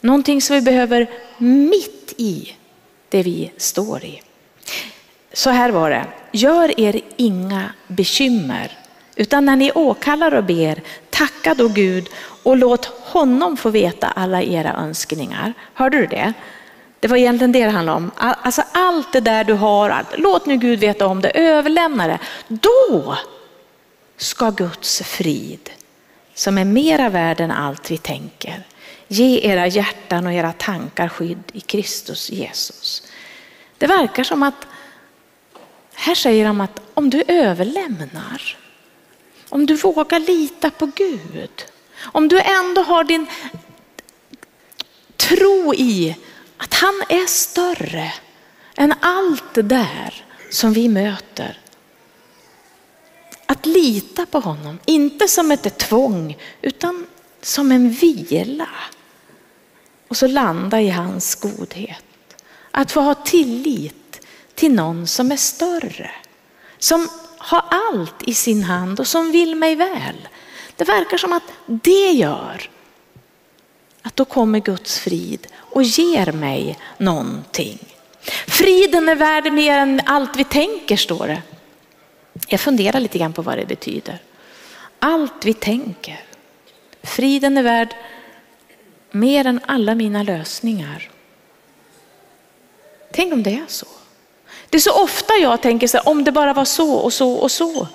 Någonting 0.00 0.42
som 0.42 0.56
vi 0.56 0.62
behöver 0.62 1.10
mitt 1.38 2.14
i 2.16 2.56
det 3.08 3.22
vi 3.22 3.52
står 3.56 4.04
i. 4.04 4.22
Så 5.36 5.50
här 5.50 5.70
var 5.70 5.90
det, 5.90 6.06
gör 6.32 6.80
er 6.80 7.00
inga 7.16 7.72
bekymmer, 7.86 8.78
utan 9.16 9.44
när 9.44 9.56
ni 9.56 9.72
åkallar 9.74 10.34
och 10.34 10.44
ber, 10.44 10.82
tacka 11.10 11.54
då 11.54 11.68
Gud 11.68 12.08
och 12.42 12.56
låt 12.56 12.84
honom 12.84 13.56
få 13.56 13.70
veta 13.70 14.08
alla 14.08 14.42
era 14.42 14.72
önskningar. 14.72 15.52
Hörde 15.74 15.98
du 15.98 16.06
det? 16.06 16.32
Det 17.00 17.08
var 17.08 17.16
egentligen 17.16 17.52
det 17.52 17.64
det 17.64 17.70
handlade 17.70 17.96
om. 17.96 18.10
Alltså 18.16 18.62
allt 18.72 19.12
det 19.12 19.20
där 19.20 19.44
du 19.44 19.52
har, 19.52 20.04
låt 20.16 20.46
nu 20.46 20.56
Gud 20.56 20.78
veta 20.78 21.06
om 21.06 21.22
det, 21.22 21.30
överlämna 21.30 22.06
det. 22.06 22.18
Då 22.48 23.16
ska 24.16 24.50
Guds 24.50 25.02
frid, 25.02 25.70
som 26.34 26.58
är 26.58 26.64
mera 26.64 27.08
värd 27.08 27.40
än 27.40 27.50
allt 27.50 27.90
vi 27.90 27.98
tänker, 27.98 28.62
ge 29.08 29.40
era 29.42 29.66
hjärtan 29.66 30.26
och 30.26 30.32
era 30.32 30.52
tankar 30.52 31.08
skydd 31.08 31.42
i 31.52 31.60
Kristus 31.60 32.30
Jesus. 32.30 33.02
Det 33.78 33.86
verkar 33.86 34.24
som 34.24 34.42
att 34.42 34.66
här 35.96 36.14
säger 36.14 36.46
han 36.46 36.60
att 36.60 36.80
om 36.94 37.10
du 37.10 37.22
överlämnar, 37.28 38.56
om 39.48 39.66
du 39.66 39.74
vågar 39.74 40.20
lita 40.20 40.70
på 40.70 40.86
Gud, 40.86 41.64
om 42.02 42.28
du 42.28 42.40
ändå 42.40 42.82
har 42.82 43.04
din 43.04 43.26
tro 45.16 45.74
i 45.74 46.16
att 46.56 46.74
han 46.74 47.02
är 47.08 47.26
större 47.26 48.12
än 48.76 48.94
allt 49.00 49.54
det 49.54 49.62
där 49.62 50.24
som 50.50 50.72
vi 50.72 50.88
möter. 50.88 51.60
Att 53.46 53.66
lita 53.66 54.26
på 54.26 54.40
honom, 54.40 54.78
inte 54.84 55.28
som 55.28 55.50
ett 55.50 55.78
tvång 55.78 56.38
utan 56.62 57.06
som 57.42 57.72
en 57.72 57.90
vila. 57.90 58.68
Och 60.08 60.16
så 60.16 60.26
landa 60.26 60.80
i 60.80 60.90
hans 60.90 61.34
godhet. 61.34 62.04
Att 62.70 62.92
få 62.92 63.00
ha 63.00 63.14
tillit 63.14 64.05
till 64.56 64.72
någon 64.72 65.06
som 65.06 65.32
är 65.32 65.36
större. 65.36 66.10
Som 66.78 67.08
har 67.38 67.64
allt 67.70 68.22
i 68.22 68.34
sin 68.34 68.62
hand 68.62 69.00
och 69.00 69.06
som 69.06 69.32
vill 69.32 69.54
mig 69.54 69.76
väl. 69.76 70.28
Det 70.76 70.84
verkar 70.84 71.16
som 71.16 71.32
att 71.32 71.52
det 71.66 72.10
gör 72.10 72.70
att 74.02 74.16
då 74.16 74.24
kommer 74.24 74.58
Guds 74.58 74.98
frid 74.98 75.46
och 75.54 75.82
ger 75.82 76.32
mig 76.32 76.78
någonting. 76.98 77.78
Friden 78.46 79.08
är 79.08 79.14
värd 79.14 79.52
mer 79.52 79.78
än 79.78 80.00
allt 80.06 80.36
vi 80.36 80.44
tänker 80.44 80.96
står 80.96 81.26
det. 81.26 81.42
Jag 82.48 82.60
funderar 82.60 83.00
lite 83.00 83.18
grann 83.18 83.32
på 83.32 83.42
vad 83.42 83.58
det 83.58 83.66
betyder. 83.66 84.18
Allt 84.98 85.44
vi 85.44 85.54
tänker. 85.54 86.24
Friden 87.02 87.58
är 87.58 87.62
värd 87.62 87.94
mer 89.10 89.46
än 89.46 89.60
alla 89.66 89.94
mina 89.94 90.22
lösningar. 90.22 91.10
Tänk 93.12 93.32
om 93.32 93.42
det 93.42 93.54
är 93.54 93.64
så. 93.68 93.86
Det 94.76 94.80
är 94.80 94.92
så 94.92 95.02
ofta 95.02 95.34
jag 95.34 95.60
tänker 95.60 95.88
så 95.88 95.96
här, 95.96 96.08
om 96.08 96.24
det 96.24 96.32
bara 96.32 96.52
var 96.52 96.64
så 96.64 96.94
och 96.94 97.12
så 97.12 97.32
och 97.32 97.50
så. 97.50 97.88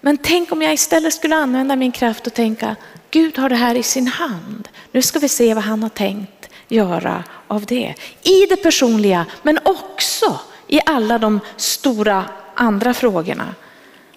Men 0.00 0.18
tänk 0.18 0.52
om 0.52 0.62
jag 0.62 0.74
istället 0.74 1.14
skulle 1.14 1.36
använda 1.36 1.76
min 1.76 1.92
kraft 1.92 2.26
och 2.26 2.34
tänka, 2.34 2.76
Gud 3.10 3.38
har 3.38 3.48
det 3.48 3.56
här 3.56 3.74
i 3.74 3.82
sin 3.82 4.06
hand. 4.06 4.68
Nu 4.92 5.02
ska 5.02 5.18
vi 5.18 5.28
se 5.28 5.54
vad 5.54 5.64
han 5.64 5.82
har 5.82 5.90
tänkt 5.90 6.48
göra 6.68 7.24
av 7.46 7.66
det. 7.66 7.94
I 8.22 8.46
det 8.46 8.56
personliga, 8.56 9.26
men 9.42 9.58
också 9.64 10.40
i 10.68 10.80
alla 10.86 11.18
de 11.18 11.40
stora 11.56 12.24
andra 12.54 12.94
frågorna. 12.94 13.54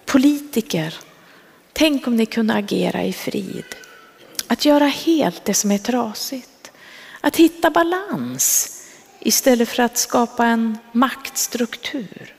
Politiker, 0.05 0.95
tänk 1.73 2.07
om 2.07 2.15
ni 2.15 2.25
kunde 2.25 2.53
agera 2.53 3.03
i 3.03 3.13
frid. 3.13 3.75
Att 4.47 4.65
göra 4.65 4.85
helt 4.85 5.45
det 5.45 5.53
som 5.53 5.71
är 5.71 5.77
trasigt. 5.77 6.71
Att 7.21 7.35
hitta 7.35 7.69
balans 7.69 8.78
istället 9.19 9.69
för 9.69 9.83
att 9.83 9.97
skapa 9.97 10.45
en 10.45 10.77
maktstruktur. 10.91 12.35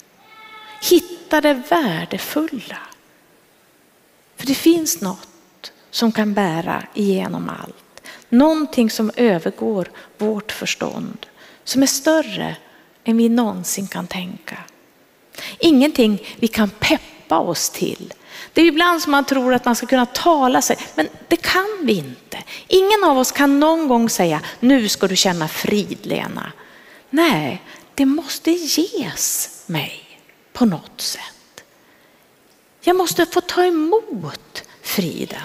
Hitta 0.83 1.41
det 1.41 1.63
värdefulla. 1.69 2.79
För 4.37 4.47
det 4.47 4.55
finns 4.55 5.01
något 5.01 5.73
som 5.91 6.13
kan 6.13 6.35
bära 6.35 6.83
igenom 6.95 7.51
allt. 7.61 8.03
Någonting 8.29 8.91
som 8.91 9.11
övergår 9.17 9.91
vårt 10.19 10.53
förstånd. 10.53 11.27
Som 11.65 11.83
är 11.83 11.87
större 11.87 12.57
än 13.05 13.17
vi 13.17 13.29
någonsin 13.29 13.89
kan 13.89 14.07
tänka. 14.07 14.59
Ingenting 15.59 16.23
vi 16.37 16.49
kan 16.49 16.71
peppa 16.71 17.39
oss 17.39 17.71
till. 17.71 18.15
Det 18.53 18.61
är 18.61 18.67
ibland 18.67 19.03
som 19.03 19.13
man 19.13 19.25
tror 19.25 19.55
att 19.55 19.65
man 19.65 19.77
ska 19.77 19.87
kunna 19.87 20.07
tala 20.07 20.63
sig, 20.63 20.77
men 20.95 21.09
det 21.29 21.37
kan 21.37 21.79
vi 21.83 21.93
inte. 21.93 22.39
Ingen 22.69 23.05
av 23.05 23.19
oss 23.19 23.33
kan 23.33 23.61
någon 23.61 23.89
gång 23.89 24.09
säga, 24.09 24.41
nu 24.61 24.89
ska 24.89 25.07
du 25.07 25.17
känna 25.17 25.49
frid 25.49 25.99
Lena. 26.03 26.53
Nej, 27.11 27.63
det 27.95 28.05
måste 28.05 28.51
ges 28.51 29.49
mig 29.67 30.05
på 30.53 30.65
något 30.65 31.01
sätt. 31.01 31.65
Jag 32.81 32.97
måste 32.97 33.27
få 33.27 33.41
ta 33.41 33.65
emot 33.65 34.63
friden. 34.83 35.41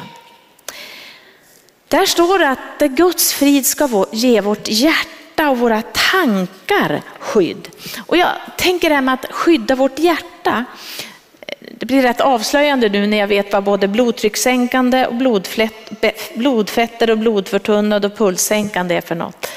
Där 1.87 2.05
står 2.05 2.39
det 2.39 2.49
att 2.49 2.79
Guds 2.91 3.33
frid 3.33 3.65
ska 3.65 4.05
ge 4.11 4.41
vårt 4.41 4.67
hjärta 4.67 5.49
och 5.49 5.57
våra 5.57 5.81
tankar 5.81 7.01
skydd. 7.19 7.69
Och 8.05 8.17
jag 8.17 8.29
tänker 8.57 8.89
det 8.89 8.95
här 8.95 9.01
med 9.01 9.13
att 9.13 9.31
skydda 9.31 9.75
vårt 9.75 9.99
hjärta. 9.99 10.65
Eh, 11.41 11.67
det 11.71 11.85
blir 11.85 12.01
rätt 12.01 12.21
avslöjande 12.21 12.89
nu 12.89 13.07
när 13.07 13.17
jag 13.17 13.27
vet 13.27 13.53
vad 13.53 13.63
både 13.63 13.87
blodtryckssänkande 13.87 15.05
och 15.05 15.15
blodfetter 16.35 17.09
och 17.09 17.17
blodförtunnad 17.17 18.05
och 18.05 18.17
pulssänkande 18.17 18.95
är 18.95 19.01
för 19.01 19.15
något. 19.15 19.47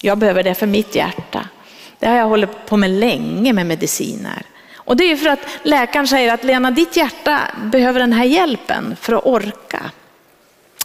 Jag 0.00 0.18
behöver 0.18 0.42
det 0.42 0.54
för 0.54 0.66
mitt 0.66 0.94
hjärta. 0.94 1.48
Det 1.98 2.06
har 2.06 2.16
jag 2.16 2.28
hållit 2.28 2.66
på 2.66 2.76
med 2.76 2.90
länge 2.90 3.52
med 3.52 3.66
mediciner. 3.66 4.42
Och 4.74 4.96
det 4.96 5.04
är 5.04 5.16
för 5.16 5.28
att 5.28 5.46
läkaren 5.62 6.08
säger 6.08 6.34
att 6.34 6.44
Lena, 6.44 6.70
ditt 6.70 6.96
hjärta 6.96 7.40
behöver 7.62 8.00
den 8.00 8.12
här 8.12 8.24
hjälpen 8.24 8.96
för 9.00 9.12
att 9.12 9.26
orka. 9.26 9.90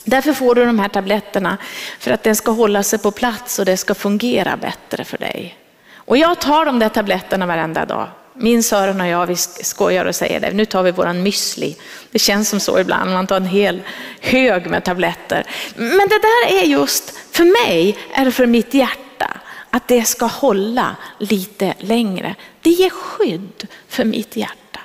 Därför 0.03 0.33
får 0.33 0.55
du 0.55 0.65
de 0.65 0.79
här 0.79 0.89
tabletterna 0.89 1.57
för 1.99 2.11
att 2.11 2.23
den 2.23 2.35
ska 2.35 2.51
hålla 2.51 2.83
sig 2.83 2.99
på 2.99 3.11
plats 3.11 3.59
och 3.59 3.65
det 3.65 3.77
ska 3.77 3.93
fungera 3.93 4.57
bättre 4.57 5.03
för 5.03 5.17
dig. 5.17 5.57
Och 5.95 6.17
jag 6.17 6.39
tar 6.39 6.65
de 6.65 6.79
där 6.79 6.89
tabletterna 6.89 7.45
varenda 7.45 7.85
dag. 7.85 8.07
Min 8.33 8.63
Sören 8.63 9.01
och 9.01 9.07
jag 9.07 9.25
vi 9.25 9.35
skojar 9.35 10.05
och 10.05 10.15
säger 10.15 10.39
det, 10.39 10.51
nu 10.51 10.65
tar 10.65 10.83
vi 10.83 10.91
våran 10.91 11.27
müsli. 11.27 11.75
Det 12.11 12.19
känns 12.19 12.49
som 12.49 12.59
så 12.59 12.79
ibland, 12.79 13.11
man 13.11 13.27
tar 13.27 13.37
en 13.37 13.45
hel 13.45 13.81
hög 14.21 14.67
med 14.67 14.83
tabletter. 14.83 15.45
Men 15.75 16.07
det 16.09 16.19
där 16.21 16.59
är 16.59 16.63
just, 16.63 17.17
för 17.31 17.67
mig 17.67 17.97
är 18.13 18.25
det 18.25 18.31
för 18.31 18.45
mitt 18.45 18.73
hjärta, 18.73 19.39
att 19.69 19.87
det 19.87 20.05
ska 20.05 20.25
hålla 20.25 20.95
lite 21.19 21.73
längre. 21.79 22.35
Det 22.61 22.69
ger 22.69 22.89
skydd 22.89 23.67
för 23.87 24.03
mitt 24.03 24.35
hjärta. 24.35 24.79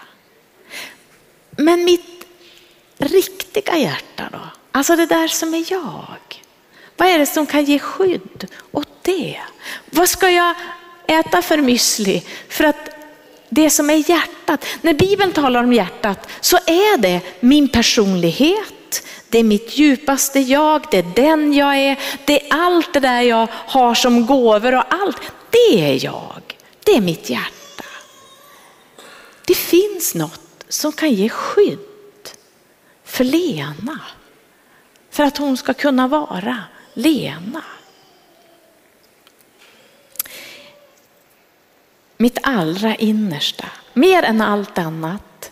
Men 1.51 1.85
mitt 1.85 2.27
riktiga 2.99 3.77
hjärta 3.77 4.29
då? 4.33 4.41
Alltså 4.73 4.97
det 4.97 5.07
där 5.07 5.29
som 5.29 5.55
är 5.55 5.65
jag. 5.73 6.43
Vad 6.97 7.09
är 7.09 7.19
det 7.19 7.27
som 7.27 7.47
kan 7.47 7.65
ge 7.65 7.79
skydd 7.79 8.47
åt 8.73 8.89
det? 9.03 9.41
Vad 9.91 10.09
ska 10.09 10.31
jag 10.31 10.55
äta 11.07 11.43
för 11.43 11.59
müsli 11.59 12.23
för 12.49 12.65
att 12.65 12.96
det 13.49 13.71
som 13.71 13.91
är 13.91 14.11
hjärtat. 14.11 14.65
När 14.81 14.95
Bibeln 14.95 15.33
talar 15.33 15.65
om 15.65 15.73
hjärtat 15.73 16.29
så 16.41 16.57
är 16.57 16.99
det 16.99 17.21
min 17.41 17.69
personlighet, 17.69 19.07
det 19.29 19.39
är 19.39 19.45
mitt 19.45 19.79
djupaste 19.79 20.41
jag, 20.41 20.87
det 20.91 20.99
är 20.99 21.13
den 21.15 21.55
jag 21.55 21.77
är, 21.77 21.99
det 22.25 22.43
är 22.43 22.49
allt 22.51 22.93
det 22.93 23.01
där 23.01 23.21
jag 23.21 23.49
har 23.53 23.95
som 23.95 24.27
gåvor 24.27 24.75
och 24.75 24.95
allt. 24.95 25.21
Det 25.51 25.91
är 25.91 26.05
jag, 26.05 26.43
det 26.85 26.97
är 26.97 27.01
mitt 27.01 27.31
hjärta. 27.31 27.85
Det 29.47 29.55
finns 29.55 30.15
något 30.15 30.65
som 30.69 30.93
kan 30.93 31.13
ge 31.13 31.29
skydd 31.29 31.79
för 33.05 33.25
Lena. 33.25 34.01
För 35.11 35.25
att 35.25 35.37
hon 35.37 35.57
ska 35.57 35.75
kunna 35.75 36.09
vara 36.09 36.63
Lena. 36.95 37.63
Mitt 42.17 42.39
allra 42.43 42.95
innersta, 42.97 43.65
mer 43.93 44.23
än 44.23 44.41
allt 44.41 44.79
annat, 44.79 45.51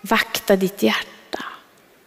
vakta 0.00 0.56
ditt 0.56 0.82
hjärta. 0.82 1.44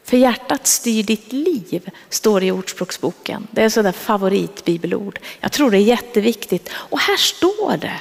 För 0.04 0.18
hjärtat 0.18 0.68
styr 0.68 1.04
ditt 1.04 1.34
liv, 1.34 1.90
står 2.10 2.40
det 2.40 2.46
i 2.46 2.52
Ordspråksboken. 2.52 3.48
Det 3.52 3.62
är 3.62 3.70
sådär 3.70 3.92
favoritbibelord. 3.92 5.20
Jag 5.40 5.52
tror 5.52 5.72
det 5.72 5.78
är 5.78 5.82
jätteviktigt. 5.82 6.70
Och 6.74 7.00
här 7.00 7.18
står 7.18 7.78
det 7.78 8.00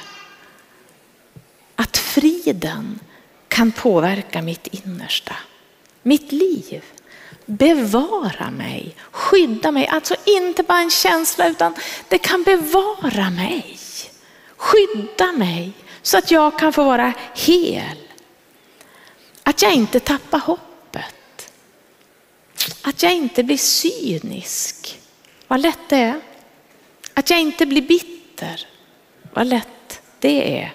att 1.75 1.97
friden 1.97 2.99
kan 3.47 3.71
påverka 3.71 4.41
mitt 4.41 4.67
innersta, 4.67 5.35
mitt 6.03 6.31
liv. 6.31 6.83
Bevara 7.45 8.51
mig, 8.51 8.95
skydda 9.11 9.71
mig. 9.71 9.87
Alltså 9.87 10.15
inte 10.25 10.63
bara 10.63 10.79
en 10.79 10.89
känsla 10.89 11.47
utan 11.47 11.75
det 12.07 12.17
kan 12.17 12.43
bevara 12.43 13.29
mig. 13.29 13.77
Skydda 14.61 15.31
mig 15.31 15.73
så 16.01 16.17
att 16.17 16.31
jag 16.31 16.59
kan 16.59 16.73
få 16.73 16.83
vara 16.83 17.13
hel. 17.35 17.97
Att 19.43 19.61
jag 19.61 19.73
inte 19.73 19.99
tappar 19.99 20.39
hoppet. 20.39 21.51
Att 22.81 23.03
jag 23.03 23.13
inte 23.13 23.43
blir 23.43 23.57
cynisk. 23.57 24.99
Vad 25.47 25.59
lätt 25.59 25.89
det 25.89 25.97
är. 25.97 26.21
Att 27.13 27.29
jag 27.29 27.39
inte 27.39 27.65
blir 27.65 27.81
bitter. 27.81 28.67
Vad 29.33 29.47
lätt 29.47 30.01
det 30.19 30.59
är. 30.59 30.73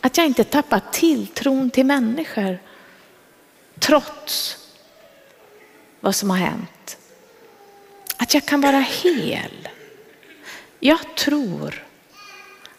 Att 0.00 0.16
jag 0.16 0.26
inte 0.26 0.44
tappar 0.44 0.80
tilltron 0.92 1.70
till 1.70 1.86
människor 1.86 2.58
trots 3.78 4.56
vad 6.00 6.14
som 6.14 6.30
har 6.30 6.36
hänt. 6.36 6.98
Att 8.16 8.34
jag 8.34 8.46
kan 8.46 8.60
vara 8.60 8.84
hel. 9.02 9.68
Jag 10.80 11.16
tror 11.16 11.87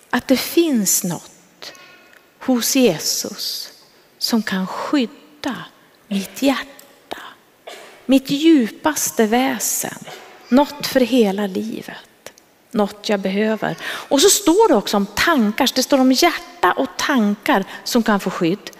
att 0.09 0.27
det 0.27 0.37
finns 0.37 1.03
något 1.03 1.73
hos 2.39 2.75
Jesus 2.75 3.71
som 4.17 4.43
kan 4.43 4.67
skydda 4.67 5.55
mitt 6.07 6.41
hjärta, 6.41 7.17
mitt 8.05 8.29
djupaste 8.29 9.25
väsen, 9.25 9.97
något 10.49 10.87
för 10.87 10.99
hela 10.99 11.47
livet, 11.47 12.31
något 12.71 13.09
jag 13.09 13.19
behöver. 13.19 13.77
Och 13.83 14.21
så 14.21 14.29
står 14.29 14.67
det 14.67 14.75
också 14.75 14.97
om 14.97 15.05
tankar, 15.05 15.69
det 15.75 15.83
står 15.83 15.99
om 15.99 16.11
hjärta 16.11 16.71
och 16.71 16.89
tankar 16.97 17.65
som 17.83 18.03
kan 18.03 18.19
få 18.19 18.29
skydd. 18.29 18.71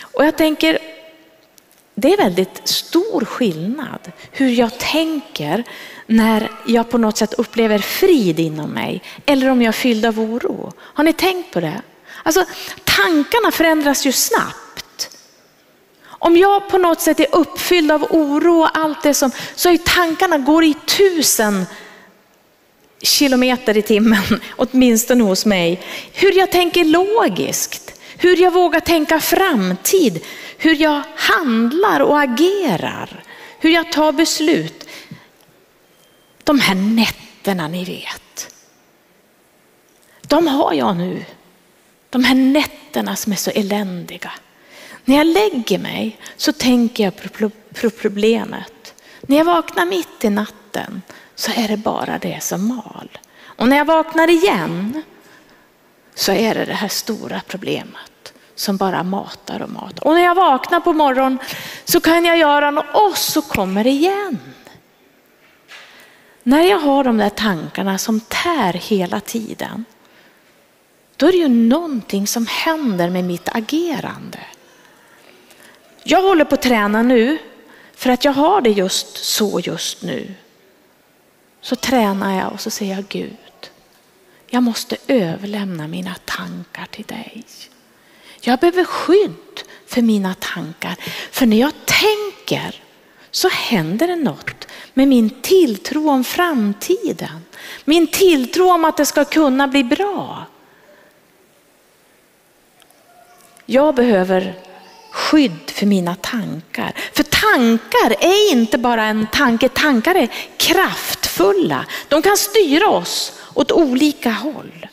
Och 0.00 0.24
jag 0.24 0.36
tänker, 0.36 0.78
det 1.94 2.12
är 2.12 2.16
väldigt 2.16 2.68
stor 2.68 3.24
skillnad 3.24 4.12
hur 4.30 4.48
jag 4.48 4.78
tänker 4.78 5.64
när 6.06 6.50
jag 6.66 6.90
på 6.90 6.98
något 6.98 7.16
sätt 7.16 7.34
upplever 7.34 7.78
frid 7.78 8.40
inom 8.40 8.70
mig 8.70 9.02
eller 9.26 9.48
om 9.48 9.62
jag 9.62 9.68
är 9.68 9.72
fylld 9.72 10.06
av 10.06 10.20
oro. 10.20 10.72
Har 10.78 11.04
ni 11.04 11.12
tänkt 11.12 11.52
på 11.52 11.60
det? 11.60 11.82
Alltså 12.22 12.44
tankarna 12.84 13.50
förändras 13.50 14.06
ju 14.06 14.12
snabbt. 14.12 15.10
Om 16.06 16.36
jag 16.36 16.68
på 16.68 16.78
något 16.78 17.00
sätt 17.00 17.20
är 17.20 17.26
uppfylld 17.32 17.92
av 17.92 18.06
oro 18.10 18.60
och 18.60 18.78
allt 18.78 19.02
det 19.02 19.14
som, 19.14 19.30
så 19.54 19.68
är 19.68 19.76
tankarna 19.78 20.38
går 20.38 20.64
i 20.64 20.74
tusen 20.74 21.66
kilometer 23.02 23.76
i 23.76 23.82
timmen, 23.82 24.40
åtminstone 24.56 25.24
hos 25.24 25.46
mig. 25.46 25.80
Hur 26.12 26.32
jag 26.32 26.52
tänker 26.52 26.84
logiskt, 26.84 28.00
hur 28.16 28.36
jag 28.36 28.50
vågar 28.50 28.80
tänka 28.80 29.20
framtid, 29.20 30.24
hur 30.58 30.82
jag 30.82 31.02
handlar 31.16 32.00
och 32.00 32.20
agerar, 32.20 33.24
hur 33.58 33.70
jag 33.70 33.92
tar 33.92 34.12
beslut. 34.12 34.83
De 36.44 36.60
här 36.60 36.74
nätterna 36.74 37.68
ni 37.68 37.84
vet, 37.84 38.54
de 40.28 40.46
har 40.46 40.72
jag 40.72 40.96
nu. 40.96 41.24
De 42.10 42.24
här 42.24 42.34
nätterna 42.34 43.16
som 43.16 43.32
är 43.32 43.36
så 43.36 43.50
eländiga. 43.50 44.32
När 45.04 45.16
jag 45.16 45.26
lägger 45.26 45.78
mig 45.78 46.18
så 46.36 46.52
tänker 46.52 47.04
jag 47.04 47.16
på 47.16 47.50
problemet. 47.90 48.94
När 49.20 49.36
jag 49.36 49.44
vaknar 49.44 49.86
mitt 49.86 50.24
i 50.24 50.30
natten 50.30 51.02
så 51.34 51.50
är 51.56 51.68
det 51.68 51.76
bara 51.76 52.18
det 52.18 52.42
som 52.42 52.68
mal. 52.68 53.18
Och 53.42 53.68
när 53.68 53.76
jag 53.76 53.84
vaknar 53.84 54.30
igen 54.30 55.02
så 56.14 56.32
är 56.32 56.54
det 56.54 56.64
det 56.64 56.74
här 56.74 56.88
stora 56.88 57.40
problemet 57.46 58.32
som 58.54 58.76
bara 58.76 59.02
matar 59.02 59.62
och 59.62 59.70
matar. 59.70 60.06
Och 60.06 60.14
när 60.14 60.22
jag 60.22 60.34
vaknar 60.34 60.80
på 60.80 60.92
morgonen 60.92 61.38
så 61.84 62.00
kan 62.00 62.24
jag 62.24 62.38
göra 62.38 62.70
något 62.70 62.86
och 62.92 63.18
så 63.18 63.42
kommer 63.42 63.84
det 63.84 63.90
igen. 63.90 64.53
När 66.46 66.62
jag 66.62 66.78
har 66.78 67.04
de 67.04 67.16
där 67.16 67.30
tankarna 67.30 67.98
som 67.98 68.20
tär 68.20 68.72
hela 68.72 69.20
tiden, 69.20 69.84
då 71.16 71.26
är 71.26 71.32
det 71.32 71.38
ju 71.38 71.48
någonting 71.48 72.26
som 72.26 72.46
händer 72.46 73.10
med 73.10 73.24
mitt 73.24 73.48
agerande. 73.48 74.40
Jag 76.02 76.22
håller 76.22 76.44
på 76.44 76.54
att 76.54 76.62
träna 76.62 77.02
nu 77.02 77.38
för 77.94 78.10
att 78.10 78.24
jag 78.24 78.32
har 78.32 78.60
det 78.60 78.70
just 78.70 79.16
så 79.16 79.60
just 79.60 80.02
nu. 80.02 80.34
Så 81.60 81.76
tränar 81.76 82.38
jag 82.38 82.52
och 82.52 82.60
så 82.60 82.70
säger 82.70 82.94
jag 82.94 83.08
Gud, 83.08 83.70
jag 84.46 84.62
måste 84.62 84.96
överlämna 85.06 85.88
mina 85.88 86.14
tankar 86.24 86.86
till 86.90 87.04
dig. 87.04 87.44
Jag 88.40 88.58
behöver 88.58 88.84
skydd 88.84 89.62
för 89.86 90.02
mina 90.02 90.34
tankar. 90.34 90.96
För 91.30 91.46
när 91.46 91.56
jag 91.56 91.72
tänker 91.84 92.83
så 93.34 93.48
händer 93.48 94.06
det 94.06 94.16
något 94.16 94.68
med 94.94 95.08
min 95.08 95.30
tilltro 95.30 96.10
om 96.10 96.24
framtiden. 96.24 97.44
Min 97.84 98.06
tilltro 98.06 98.70
om 98.70 98.84
att 98.84 98.96
det 98.96 99.06
ska 99.06 99.24
kunna 99.24 99.68
bli 99.68 99.84
bra. 99.84 100.46
Jag 103.66 103.94
behöver 103.94 104.54
skydd 105.10 105.70
för 105.70 105.86
mina 105.86 106.14
tankar. 106.14 106.94
För 107.12 107.22
tankar 107.22 108.24
är 108.24 108.52
inte 108.52 108.78
bara 108.78 109.04
en 109.04 109.26
tanke, 109.32 109.68
tankar 109.68 110.14
är 110.14 110.28
kraftfulla. 110.56 111.86
De 112.08 112.22
kan 112.22 112.36
styra 112.36 112.88
oss 112.88 113.40
åt 113.54 113.72
olika 113.72 114.30
håll. 114.30 114.86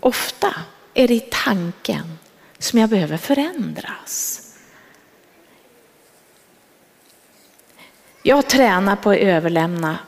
Ofta 0.00 0.54
är 0.94 1.08
det 1.08 1.14
i 1.14 1.28
tanken 1.30 2.18
som 2.58 2.78
jag 2.78 2.90
behöver 2.90 3.16
förändras. 3.16 4.45
Jag 8.26 8.48
tränar 8.48 8.96
på 8.96 9.10
att 9.10 9.16
överlämna 9.16 9.98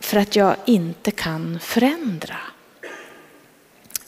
för 0.00 0.16
att 0.16 0.36
jag 0.36 0.56
inte 0.64 1.10
kan 1.10 1.60
förändra. 1.60 2.36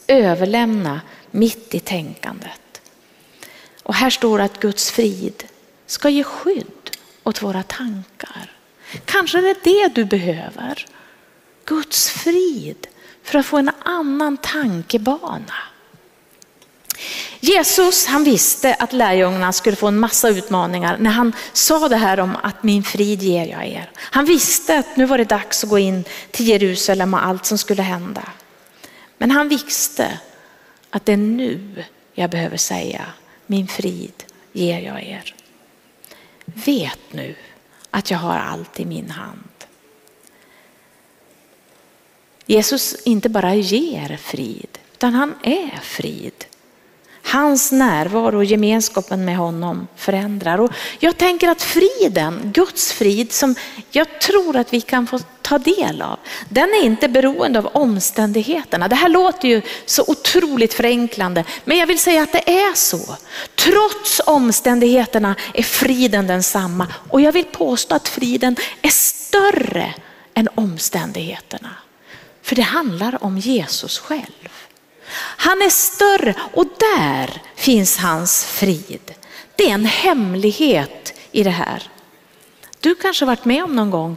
Överlämna 0.06 1.00
mitt 1.30 1.74
i 1.74 1.80
tänkandet. 1.80 2.80
Och 3.82 3.94
här 3.94 4.10
står 4.10 4.40
att 4.40 4.60
Guds 4.60 4.90
frid 4.90 5.44
ska 5.86 6.08
ge 6.08 6.24
skydd 6.24 6.90
åt 7.24 7.42
våra 7.42 7.62
tankar. 7.62 8.52
Kanske 9.04 9.38
är 9.38 9.42
det 9.42 9.64
det 9.64 9.94
du 9.94 10.04
behöver. 10.04 10.86
Guds 11.64 12.10
frid 12.10 12.86
för 13.22 13.38
att 13.38 13.46
få 13.46 13.58
en 13.58 13.70
annan 13.78 14.36
tankebana. 14.36 15.54
Jesus 17.40 18.06
han 18.06 18.24
visste 18.24 18.74
att 18.74 18.92
lärjungarna 18.92 19.52
skulle 19.52 19.76
få 19.76 19.86
en 19.86 19.98
massa 19.98 20.28
utmaningar 20.28 20.96
när 20.98 21.10
han 21.10 21.32
sa 21.52 21.88
det 21.88 21.96
här 21.96 22.20
om 22.20 22.36
att 22.42 22.62
min 22.62 22.84
frid 22.84 23.22
ger 23.22 23.46
jag 23.46 23.66
er. 23.66 23.90
Han 23.96 24.24
visste 24.24 24.78
att 24.78 24.96
nu 24.96 25.04
var 25.04 25.18
det 25.18 25.24
dags 25.24 25.64
att 25.64 25.70
gå 25.70 25.78
in 25.78 26.04
till 26.30 26.48
Jerusalem 26.48 27.14
och 27.14 27.24
allt 27.24 27.46
som 27.46 27.58
skulle 27.58 27.82
hända. 27.82 28.28
Men 29.18 29.30
han 29.30 29.48
visste 29.48 30.20
att 30.90 31.06
det 31.06 31.12
är 31.12 31.16
nu 31.16 31.84
jag 32.14 32.30
behöver 32.30 32.56
säga 32.56 33.06
min 33.46 33.68
frid 33.68 34.24
ger 34.52 34.80
jag 34.80 35.02
er. 35.02 35.34
Vet 36.44 37.12
nu 37.12 37.34
att 37.90 38.10
jag 38.10 38.18
har 38.18 38.38
allt 38.38 38.80
i 38.80 38.84
min 38.84 39.10
hand. 39.10 39.48
Jesus 42.46 42.94
inte 43.04 43.28
bara 43.28 43.54
ger 43.54 44.16
frid, 44.16 44.78
utan 44.92 45.14
han 45.14 45.34
är 45.42 45.80
frid. 45.82 46.44
Hans 47.26 47.72
närvaro 47.72 48.36
och 48.36 48.44
gemenskapen 48.44 49.24
med 49.24 49.36
honom 49.36 49.88
förändrar. 49.96 50.60
Och 50.60 50.72
jag 50.98 51.16
tänker 51.16 51.48
att 51.48 51.62
friden, 51.62 52.52
Guds 52.54 52.92
frid 52.92 53.32
som 53.32 53.54
jag 53.90 54.20
tror 54.20 54.56
att 54.56 54.72
vi 54.72 54.80
kan 54.80 55.06
få 55.06 55.18
ta 55.42 55.58
del 55.58 56.02
av, 56.02 56.18
den 56.48 56.68
är 56.68 56.82
inte 56.84 57.08
beroende 57.08 57.58
av 57.58 57.66
omständigheterna. 57.66 58.88
Det 58.88 58.94
här 58.94 59.08
låter 59.08 59.48
ju 59.48 59.62
så 59.86 60.04
otroligt 60.06 60.74
förenklande, 60.74 61.44
men 61.64 61.78
jag 61.78 61.86
vill 61.86 61.98
säga 61.98 62.22
att 62.22 62.32
det 62.32 62.50
är 62.50 62.74
så. 62.74 63.16
Trots 63.54 64.20
omständigheterna 64.26 65.34
är 65.54 65.62
friden 65.62 66.26
densamma 66.26 66.86
och 67.08 67.20
jag 67.20 67.32
vill 67.32 67.44
påstå 67.44 67.94
att 67.94 68.08
friden 68.08 68.56
är 68.82 68.88
större 68.88 69.94
än 70.34 70.48
omständigheterna. 70.54 71.70
För 72.42 72.56
det 72.56 72.62
handlar 72.62 73.24
om 73.24 73.38
Jesus 73.38 73.98
själv. 73.98 74.55
Han 75.18 75.62
är 75.62 75.70
större 75.70 76.34
och 76.52 76.66
där 76.78 77.42
finns 77.54 77.98
hans 77.98 78.44
frid. 78.44 79.14
Det 79.56 79.64
är 79.64 79.74
en 79.74 79.84
hemlighet 79.84 81.14
i 81.32 81.42
det 81.42 81.50
här. 81.50 81.82
Du 82.80 82.94
kanske 82.94 83.24
varit 83.24 83.44
med 83.44 83.64
om 83.64 83.76
någon 83.76 83.90
gång 83.90 84.16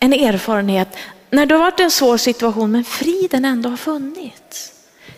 en 0.00 0.12
erfarenhet 0.12 0.88
när 1.30 1.46
det 1.46 1.54
har 1.54 1.60
varit 1.62 1.80
en 1.80 1.90
svår 1.90 2.16
situation 2.16 2.72
men 2.72 2.84
friden 2.84 3.44
ändå 3.44 3.68
har 3.68 3.76
funnits. 3.76 4.72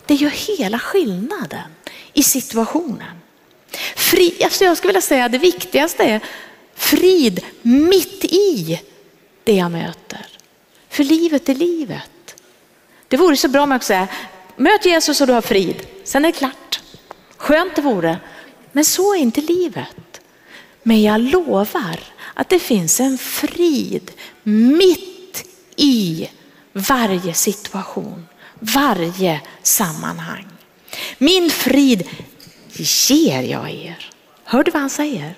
Det 0.07 0.15
gör 0.15 0.31
hela 0.31 0.79
skillnaden 0.79 1.71
i 2.13 2.23
situationen. 2.23 3.21
Fri, 3.97 4.41
alltså 4.45 4.65
jag 4.65 4.77
skulle 4.77 4.89
vilja 4.89 5.01
säga 5.01 5.29
det 5.29 5.39
viktigaste 5.39 6.05
är 6.05 6.21
frid 6.75 7.45
mitt 7.63 8.25
i 8.25 8.81
det 9.45 9.53
jag 9.53 9.71
möter. 9.71 10.27
För 10.89 11.05
livet 11.05 11.49
är 11.49 11.55
livet. 11.55 12.37
Det 13.09 13.17
vore 13.17 13.37
så 13.37 13.49
bra 13.49 13.63
om 13.63 13.71
jag 13.71 13.81
kunde 13.81 13.87
säga, 13.87 14.09
Möt 14.57 14.87
Jesus 14.87 15.21
och 15.21 15.27
du 15.27 15.33
har 15.33 15.41
frid, 15.41 15.87
sen 16.05 16.25
är 16.25 16.33
det 16.33 16.39
klart. 16.39 16.81
Skönt 17.37 17.77
det 17.77 17.83
vore, 17.83 18.19
men 18.73 18.85
så 18.85 19.15
är 19.15 19.19
inte 19.19 19.41
livet. 19.41 20.21
Men 20.83 21.03
jag 21.03 21.21
lovar 21.21 22.01
att 22.35 22.49
det 22.49 22.59
finns 22.59 23.01
en 23.01 23.19
frid 23.19 24.11
mitt 24.43 25.45
i 25.77 26.29
varje 26.73 27.35
situation, 27.35 28.27
varje 28.59 29.41
sammanhang. 29.63 30.47
Min 31.19 31.51
frid 31.51 32.09
ger 33.09 33.43
jag 33.43 33.71
er. 33.71 34.11
Hör 34.45 34.63
du 34.65 34.71
vad 34.71 34.81
han 34.81 34.91
säger? 34.91 35.35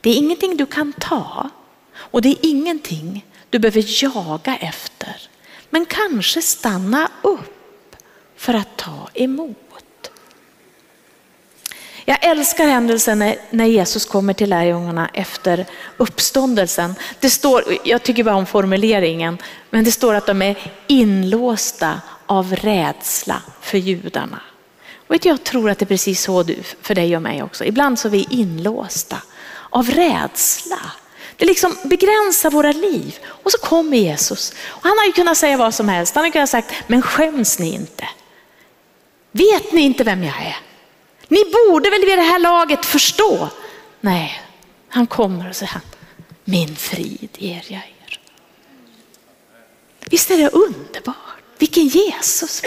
Det 0.00 0.10
är 0.10 0.14
ingenting 0.14 0.56
du 0.56 0.66
kan 0.66 0.92
ta 0.92 1.50
och 1.94 2.22
det 2.22 2.28
är 2.28 2.36
ingenting 2.42 3.26
du 3.50 3.58
behöver 3.58 4.04
jaga 4.04 4.56
efter. 4.56 5.28
Men 5.70 5.86
kanske 5.86 6.42
stanna 6.42 7.10
upp 7.22 7.61
för 8.42 8.54
att 8.54 8.76
ta 8.76 9.08
emot. 9.14 10.10
Jag 12.04 12.24
älskar 12.24 12.66
händelsen 12.66 13.34
när 13.50 13.64
Jesus 13.64 14.04
kommer 14.04 14.32
till 14.32 14.50
lärjungarna 14.50 15.10
efter 15.14 15.66
uppståndelsen. 15.96 16.94
Det 17.20 17.30
står, 17.30 17.64
jag 17.84 18.02
tycker 18.02 18.24
bara 18.24 18.34
om 18.34 18.46
formuleringen, 18.46 19.38
men 19.70 19.84
det 19.84 19.92
står 19.92 20.14
att 20.14 20.26
de 20.26 20.42
är 20.42 20.58
inlåsta 20.86 22.00
av 22.26 22.54
rädsla 22.54 23.42
för 23.60 23.78
judarna. 23.78 24.40
Och 25.06 25.26
jag 25.26 25.44
tror 25.44 25.70
att 25.70 25.78
det 25.78 25.84
är 25.84 25.86
precis 25.86 26.22
så 26.22 26.44
för 26.82 26.94
dig 26.94 27.16
och 27.16 27.22
mig 27.22 27.42
också. 27.42 27.64
Ibland 27.64 27.98
så 27.98 28.08
är 28.08 28.12
vi 28.12 28.26
inlåsta 28.30 29.22
av 29.70 29.90
rädsla. 29.90 30.80
Det 31.36 31.44
liksom 31.44 31.76
begränsar 31.84 32.50
våra 32.50 32.72
liv. 32.72 33.18
Och 33.24 33.52
så 33.52 33.58
kommer 33.58 33.96
Jesus. 33.96 34.52
Och 34.66 34.82
han 34.82 34.98
har 34.98 35.04
ju 35.04 35.12
kunnat 35.12 35.38
säga 35.38 35.56
vad 35.56 35.74
som 35.74 35.88
helst. 35.88 36.14
Han 36.14 36.24
har 36.24 36.30
kunnat 36.30 36.50
säga, 36.50 36.64
men 36.86 37.02
skäms 37.02 37.58
ni 37.58 37.74
inte? 37.74 38.08
Vet 39.32 39.72
ni 39.72 39.80
inte 39.80 40.04
vem 40.04 40.24
jag 40.24 40.36
är? 40.36 40.56
Ni 41.28 41.44
borde 41.44 41.90
väl 41.90 42.00
vid 42.00 42.18
det 42.18 42.22
här 42.22 42.38
laget 42.38 42.86
förstå. 42.86 43.48
Nej, 44.00 44.42
han 44.88 45.06
kommer 45.06 45.48
och 45.48 45.56
säger, 45.56 45.80
min 46.44 46.76
frid 46.76 47.28
ger 47.38 47.64
jag 47.68 47.82
er. 48.06 48.20
Visst 50.10 50.30
är 50.30 50.38
det 50.38 50.48
underbart? 50.48 51.16
Vilken 51.58 51.86
Jesus. 51.88 52.62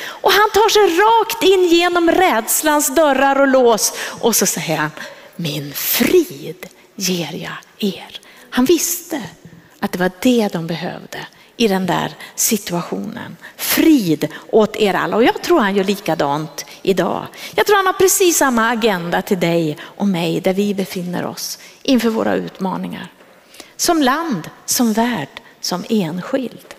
Och 0.00 0.32
han 0.32 0.50
tar 0.50 0.68
sig 0.68 0.82
rakt 0.82 1.42
in 1.42 1.68
genom 1.68 2.10
rädslans 2.10 2.94
dörrar 2.94 3.40
och 3.40 3.48
lås 3.48 3.92
och 4.20 4.36
så 4.36 4.46
säger 4.46 4.76
han, 4.76 4.90
min 5.36 5.72
frid 5.74 6.66
ger 6.96 7.32
jag 7.32 7.88
er. 7.94 8.20
Han 8.50 8.64
visste 8.64 9.22
att 9.80 9.92
det 9.92 9.98
var 9.98 10.10
det 10.20 10.48
de 10.52 10.66
behövde 10.66 11.26
i 11.58 11.68
den 11.68 11.86
där 11.86 12.14
situationen. 12.34 13.36
Frid 13.56 14.28
åt 14.50 14.76
er 14.76 14.94
alla. 14.94 15.16
Och 15.16 15.24
jag 15.24 15.42
tror 15.42 15.60
han 15.60 15.76
gör 15.76 15.84
likadant 15.84 16.66
idag. 16.82 17.26
Jag 17.54 17.66
tror 17.66 17.76
han 17.76 17.86
har 17.86 17.92
precis 17.92 18.36
samma 18.36 18.70
agenda 18.70 19.22
till 19.22 19.40
dig 19.40 19.76
och 19.82 20.08
mig 20.08 20.40
där 20.40 20.52
vi 20.52 20.74
befinner 20.74 21.26
oss 21.26 21.58
inför 21.82 22.08
våra 22.08 22.34
utmaningar. 22.34 23.12
Som 23.76 24.02
land, 24.02 24.50
som 24.64 24.92
värld, 24.92 25.28
som 25.60 25.84
enskild. 25.88 26.74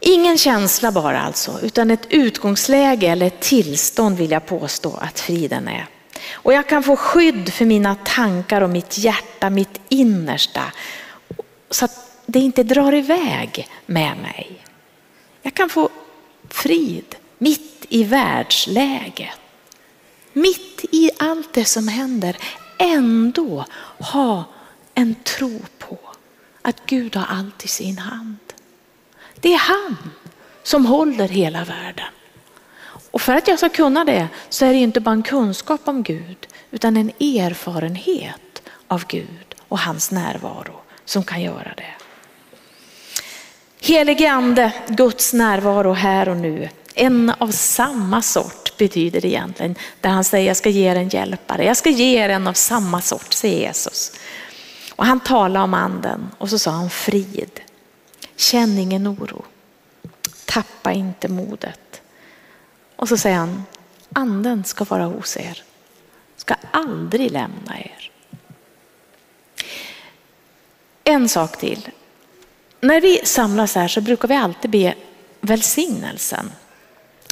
Ingen 0.00 0.38
känsla 0.38 0.92
bara 0.92 1.20
alltså, 1.20 1.60
utan 1.62 1.90
ett 1.90 2.06
utgångsläge 2.08 3.06
eller 3.06 3.26
ett 3.26 3.40
tillstånd 3.40 4.16
vill 4.16 4.30
jag 4.30 4.46
påstå 4.46 4.96
att 4.96 5.20
friden 5.20 5.68
är. 5.68 5.86
Och 6.32 6.52
jag 6.52 6.68
kan 6.68 6.82
få 6.82 6.96
skydd 6.96 7.52
för 7.52 7.64
mina 7.64 7.94
tankar 7.94 8.60
och 8.60 8.70
mitt 8.70 8.98
hjärta, 8.98 9.50
mitt 9.50 9.80
innersta. 9.88 10.62
Så 11.70 11.84
att 11.84 12.09
det 12.30 12.38
inte 12.38 12.62
drar 12.62 12.94
iväg 12.94 13.68
med 13.86 14.16
mig. 14.16 14.64
Jag 15.42 15.54
kan 15.54 15.68
få 15.68 15.88
frid 16.48 17.16
mitt 17.38 17.86
i 17.88 18.04
världsläget. 18.04 19.38
Mitt 20.32 20.84
i 20.92 21.10
allt 21.18 21.52
det 21.52 21.64
som 21.64 21.88
händer 21.88 22.36
ändå 22.78 23.64
ha 23.98 24.44
en 24.94 25.14
tro 25.14 25.60
på 25.78 25.98
att 26.62 26.86
Gud 26.86 27.16
har 27.16 27.26
allt 27.36 27.64
i 27.64 27.68
sin 27.68 27.98
hand. 27.98 28.36
Det 29.40 29.52
är 29.52 29.58
han 29.58 29.96
som 30.62 30.86
håller 30.86 31.28
hela 31.28 31.64
världen. 31.64 32.06
Och 33.10 33.22
för 33.22 33.36
att 33.36 33.48
jag 33.48 33.58
ska 33.58 33.68
kunna 33.68 34.04
det 34.04 34.28
så 34.48 34.64
är 34.64 34.72
det 34.72 34.78
inte 34.78 35.00
bara 35.00 35.12
en 35.12 35.22
kunskap 35.22 35.80
om 35.84 36.02
Gud 36.02 36.46
utan 36.70 36.96
en 36.96 37.10
erfarenhet 37.10 38.62
av 38.88 39.04
Gud 39.06 39.54
och 39.68 39.78
hans 39.78 40.10
närvaro 40.10 40.80
som 41.04 41.24
kan 41.24 41.42
göra 41.42 41.72
det. 41.76 41.99
Helige 43.82 44.30
ande, 44.30 44.72
Guds 44.88 45.32
närvaro 45.32 45.92
här 45.92 46.28
och 46.28 46.36
nu. 46.36 46.68
En 46.94 47.30
av 47.38 47.50
samma 47.50 48.22
sort 48.22 48.76
betyder 48.76 49.20
det 49.20 49.28
egentligen. 49.28 49.74
Där 50.00 50.10
han 50.10 50.24
säger 50.24 50.46
jag 50.46 50.56
ska 50.56 50.68
ge 50.68 50.90
er 50.90 50.96
en 50.96 51.08
hjälpare. 51.08 51.64
Jag 51.64 51.76
ska 51.76 51.90
ge 51.90 52.24
er 52.24 52.28
en 52.28 52.46
av 52.46 52.52
samma 52.52 53.00
sort, 53.00 53.32
säger 53.32 53.58
Jesus. 53.58 54.12
Och 54.96 55.06
han 55.06 55.20
talade 55.20 55.64
om 55.64 55.74
anden 55.74 56.30
och 56.38 56.50
så 56.50 56.58
sa 56.58 56.70
han 56.70 56.90
frid. 56.90 57.60
Känn 58.36 58.78
ingen 58.78 59.08
oro. 59.08 59.44
Tappa 60.44 60.92
inte 60.92 61.28
modet. 61.28 62.02
Och 62.96 63.08
så 63.08 63.16
säger 63.16 63.36
han, 63.36 63.64
anden 64.12 64.64
ska 64.64 64.84
vara 64.84 65.04
hos 65.04 65.36
er. 65.36 65.62
Ska 66.36 66.54
aldrig 66.70 67.30
lämna 67.30 67.78
er. 67.78 68.10
En 71.04 71.28
sak 71.28 71.58
till. 71.58 71.88
När 72.80 73.00
vi 73.00 73.20
samlas 73.24 73.74
här 73.74 73.88
så 73.88 74.00
brukar 74.00 74.28
vi 74.28 74.34
alltid 74.34 74.70
be 74.70 74.94
välsignelsen. 75.40 76.52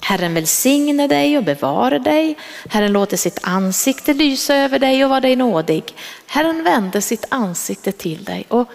Herren 0.03 0.35
välsigne 0.35 1.07
dig 1.07 1.39
och 1.39 1.45
bevare 1.45 1.99
dig. 1.99 2.37
Herren 2.69 2.93
låter 2.93 3.17
sitt 3.17 3.39
ansikte 3.43 4.15
lysa 4.15 4.57
över 4.57 4.79
dig 4.79 5.05
och 5.05 5.11
vara 5.11 5.21
dig 5.21 5.37
nådig. 5.37 5.95
Herren 6.27 6.65
vänder 6.65 7.01
sitt 7.01 7.25
ansikte 7.29 7.93
till 7.93 8.25
dig 8.25 8.47
och 8.49 8.69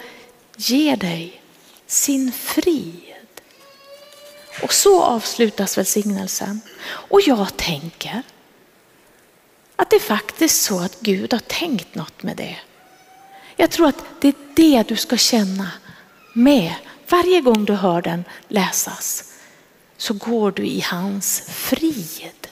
ger 0.58 0.98
dig 0.98 1.42
sin 1.88 2.32
frid. 2.32 3.14
Och 4.64 4.74
så 4.74 5.04
avslutas 5.04 5.78
välsignelsen. 5.78 6.62
Och 6.86 7.22
jag 7.22 7.58
tänker 7.58 8.24
att 9.76 9.90
det 9.90 9.96
är 9.96 10.00
faktiskt 10.00 10.64
så 10.64 10.80
att 10.80 11.00
Gud 11.00 11.34
har 11.34 11.40
tänkt 11.40 11.96
något 11.96 12.24
med 12.24 12.38
det. 12.38 12.58
Jag 13.56 13.70
tror 13.70 13.88
att 13.88 14.04
det 14.22 14.28
är 14.28 14.34
det 14.56 14.88
du 14.88 14.96
ska 14.96 15.18
känna 15.18 15.72
med 16.34 16.74
varje 17.10 17.42
gång 17.42 17.66
du 17.66 17.74
hör 17.74 18.02
den 18.02 18.24
läsas. 18.48 19.34
Så 19.98 20.14
går 20.14 20.52
du 20.52 20.66
i 20.66 20.82
hans 20.82 21.44
frid. 21.48 22.48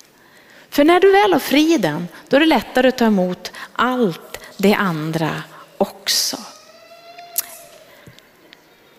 För 0.70 0.84
när 0.84 1.00
du 1.00 1.12
väl 1.12 1.34
har 1.34 1.40
friden, 1.40 2.08
då 2.30 2.36
är 2.36 2.40
det 2.40 2.46
lättare 2.46 2.88
att 2.88 2.98
ta 2.98 3.06
emot 3.06 3.52
allt 3.74 4.40
det 4.58 4.74
andra 4.74 5.44
också. 5.78 6.38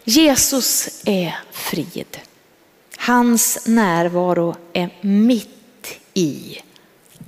Jesus 0.04 1.02
är 1.04 1.38
frid. 1.50 2.18
Hans 2.98 3.66
närvaro 3.66 4.56
är 4.72 4.90
mitt 5.00 5.98
i 6.14 6.58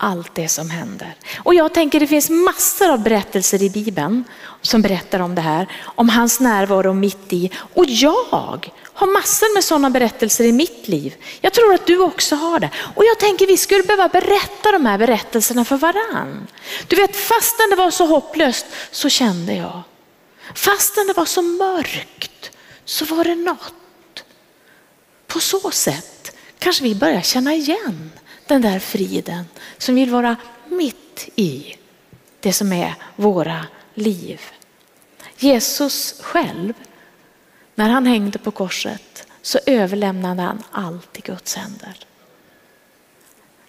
allt 0.05 0.35
det 0.35 0.49
som 0.49 0.71
händer. 0.71 1.15
Och 1.39 1.55
jag 1.55 1.75
tänker 1.75 2.01
det 2.01 2.07
finns 2.07 2.31
massor 2.31 2.91
av 2.91 3.03
berättelser 3.03 3.63
i 3.63 3.71
Bibeln 3.71 4.25
som 4.61 4.83
berättar 4.83 5.21
om 5.21 5.35
det 5.35 5.41
här, 5.41 5.69
om 5.85 6.09
hans 6.09 6.41
närvaro 6.41 6.93
mitt 6.93 7.33
i. 7.33 7.51
Och 7.75 7.85
jag 7.89 8.71
har 8.95 9.07
massor 9.07 9.55
med 9.55 9.65
sådana 9.65 9.91
berättelser 9.91 10.45
i 10.45 10.53
mitt 10.53 10.89
liv. 10.89 11.15
Jag 11.41 11.53
tror 11.53 11.75
att 11.75 11.87
du 11.87 11.99
också 11.99 12.37
har 12.37 12.61
det. 12.61 12.71
Och 12.95 13.05
jag 13.05 13.19
tänker 13.19 13.47
vi 13.47 13.57
skulle 13.57 13.83
behöva 13.83 14.09
berätta 14.09 14.73
de 14.73 14.87
här 14.87 14.99
berättelserna 14.99 15.65
för 15.65 15.77
varann. 15.77 16.47
Du 16.89 16.97
vet 16.97 17.17
fastän 17.17 17.71
det 17.71 17.77
var 17.77 17.91
så 17.91 18.07
hopplöst 18.07 18.67
så 18.91 19.09
kände 19.09 19.55
jag. 19.55 19.83
Fastän 20.55 21.07
det 21.07 21.13
var 21.13 21.25
så 21.25 21.43
mörkt 21.43 22.51
så 22.85 23.05
var 23.05 23.25
det 23.25 23.35
något. 23.35 24.25
På 25.27 25.41
så 25.41 25.71
sätt 25.71 26.37
kanske 26.59 26.85
vi 26.85 26.95
börjar 26.95 27.21
känna 27.21 27.55
igen 27.55 28.11
den 28.47 28.63
där 28.63 28.79
friden 28.79 29.45
som 29.79 29.95
vill 29.95 30.11
vara 30.11 30.37
mitt 30.69 31.29
i 31.37 31.77
det 32.41 32.53
som 32.53 32.73
är 32.73 32.95
våra 33.17 33.67
liv. 33.95 34.41
Jesus 35.39 36.21
själv, 36.21 36.73
när 37.75 37.89
han 37.89 38.07
hängde 38.07 38.39
på 38.39 38.51
korset 38.51 39.27
så 39.43 39.59
överlämnade 39.67 40.43
han 40.43 40.63
allt 40.71 41.19
i 41.19 41.21
Guds 41.21 41.55
händer. 41.55 41.99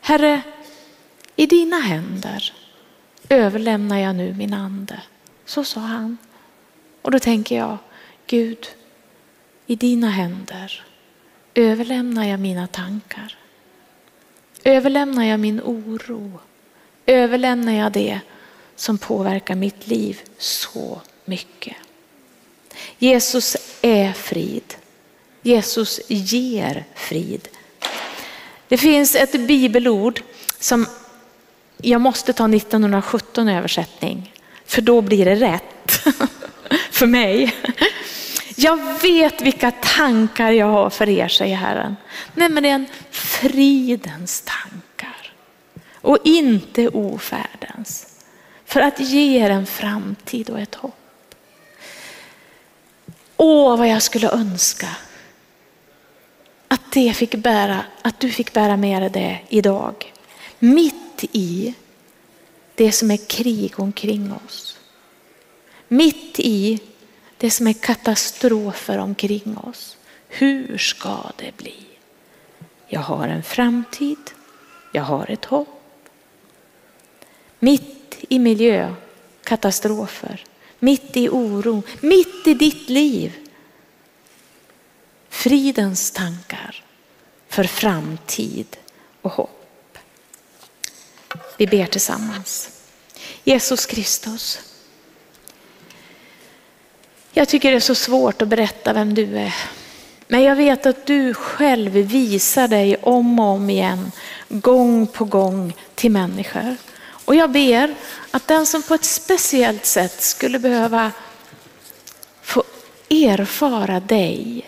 Herre, 0.01 0.41
i 1.35 1.45
dina 1.45 1.79
händer 1.79 2.53
överlämnar 3.29 3.97
jag 3.97 4.15
nu 4.15 4.33
min 4.33 4.53
ande. 4.53 5.01
Så 5.45 5.63
sa 5.63 5.79
han. 5.79 6.17
Och 7.01 7.11
då 7.11 7.19
tänker 7.19 7.57
jag, 7.57 7.77
Gud, 8.27 8.67
i 9.65 9.75
dina 9.75 10.09
händer 10.09 10.83
överlämnar 11.53 12.25
jag 12.25 12.39
mina 12.39 12.67
tankar. 12.67 13.37
Överlämnar 14.67 15.23
jag 15.23 15.39
min 15.39 15.61
oro? 15.61 16.39
Överlämnar 17.05 17.73
jag 17.73 17.91
det 17.91 18.19
som 18.75 18.97
påverkar 18.97 19.55
mitt 19.55 19.87
liv 19.87 20.21
så 20.37 21.01
mycket? 21.25 21.75
Jesus 22.97 23.57
är 23.81 24.13
frid. 24.13 24.75
Jesus 25.41 26.01
ger 26.07 26.85
frid. 26.95 27.47
Det 28.67 28.77
finns 28.77 29.15
ett 29.15 29.47
bibelord 29.47 30.21
som 30.59 30.85
jag 31.77 32.01
måste 32.01 32.33
ta 32.33 32.49
1917 32.49 33.49
översättning, 33.49 34.33
för 34.65 34.81
då 34.81 35.01
blir 35.01 35.25
det 35.25 35.35
rätt 35.35 35.91
för 36.91 37.05
mig. 37.05 37.55
Jag 38.55 39.01
vet 39.01 39.41
vilka 39.41 39.71
tankar 39.71 40.51
jag 40.51 40.65
har 40.65 40.89
för 40.89 41.09
er, 41.09 41.27
säger 41.27 41.55
Herren. 41.55 41.95
Nämligen 42.33 42.85
fridens 43.11 44.41
tankar 44.41 45.33
och 45.95 46.17
inte 46.23 46.87
ofärdens. 46.87 48.07
För 48.65 48.81
att 48.81 48.99
ge 48.99 49.43
er 49.43 49.49
en 49.49 49.65
framtid 49.65 50.49
och 50.49 50.59
ett 50.59 50.75
hopp. 50.75 50.95
Åh, 53.37 53.77
vad 53.77 53.87
jag 53.87 54.01
skulle 54.01 54.29
önska 54.31 54.87
att, 56.67 56.91
det 56.91 57.13
fick 57.13 57.35
bära, 57.35 57.81
att 58.01 58.19
du 58.19 58.31
fick 58.31 58.53
bära 58.53 58.77
med 58.77 59.01
dig 59.01 59.09
det 59.09 59.39
idag. 59.49 60.13
Mitt 60.59 61.23
i 61.31 61.73
det 62.75 62.91
som 62.91 63.11
är 63.11 63.17
krig 63.17 63.79
omkring 63.79 64.33
oss. 64.45 64.79
Mitt 65.87 66.39
i 66.39 66.79
det 67.45 67.51
som 67.51 67.67
är 67.67 67.73
katastrofer 67.73 68.97
omkring 68.97 69.57
oss. 69.57 69.97
Hur 70.27 70.77
ska 70.77 71.31
det 71.37 71.57
bli? 71.57 71.85
Jag 72.87 73.01
har 73.01 73.27
en 73.27 73.43
framtid, 73.43 74.31
jag 74.91 75.03
har 75.03 75.31
ett 75.31 75.45
hopp. 75.45 75.81
Mitt 77.59 78.17
i 78.29 78.39
miljökatastrofer, 78.39 80.45
mitt 80.79 81.17
i 81.17 81.29
oro, 81.29 81.83
mitt 82.01 82.47
i 82.47 82.53
ditt 82.53 82.89
liv. 82.89 83.33
Fridens 85.29 86.11
tankar 86.11 86.83
för 87.47 87.63
framtid 87.63 88.77
och 89.21 89.31
hopp. 89.31 89.97
Vi 91.57 91.67
ber 91.67 91.85
tillsammans. 91.85 92.69
Jesus 93.43 93.85
Kristus, 93.85 94.59
jag 97.37 97.47
tycker 97.47 97.71
det 97.71 97.77
är 97.77 97.79
så 97.79 97.95
svårt 97.95 98.41
att 98.41 98.47
berätta 98.47 98.93
vem 98.93 99.13
du 99.13 99.37
är. 99.37 99.55
Men 100.27 100.43
jag 100.43 100.55
vet 100.55 100.85
att 100.85 101.05
du 101.05 101.33
själv 101.33 101.91
visar 101.91 102.67
dig 102.67 102.97
om 103.01 103.39
och 103.39 103.45
om 103.45 103.69
igen, 103.69 104.11
gång 104.49 105.07
på 105.07 105.25
gång 105.25 105.75
till 105.95 106.11
människor. 106.11 106.75
Och 107.25 107.35
jag 107.35 107.51
ber 107.51 107.95
att 108.31 108.47
den 108.47 108.65
som 108.65 108.83
på 108.83 108.93
ett 108.93 109.05
speciellt 109.05 109.85
sätt 109.85 110.21
skulle 110.21 110.59
behöva 110.59 111.11
få 112.41 112.63
erfara 113.09 113.99
dig 113.99 114.65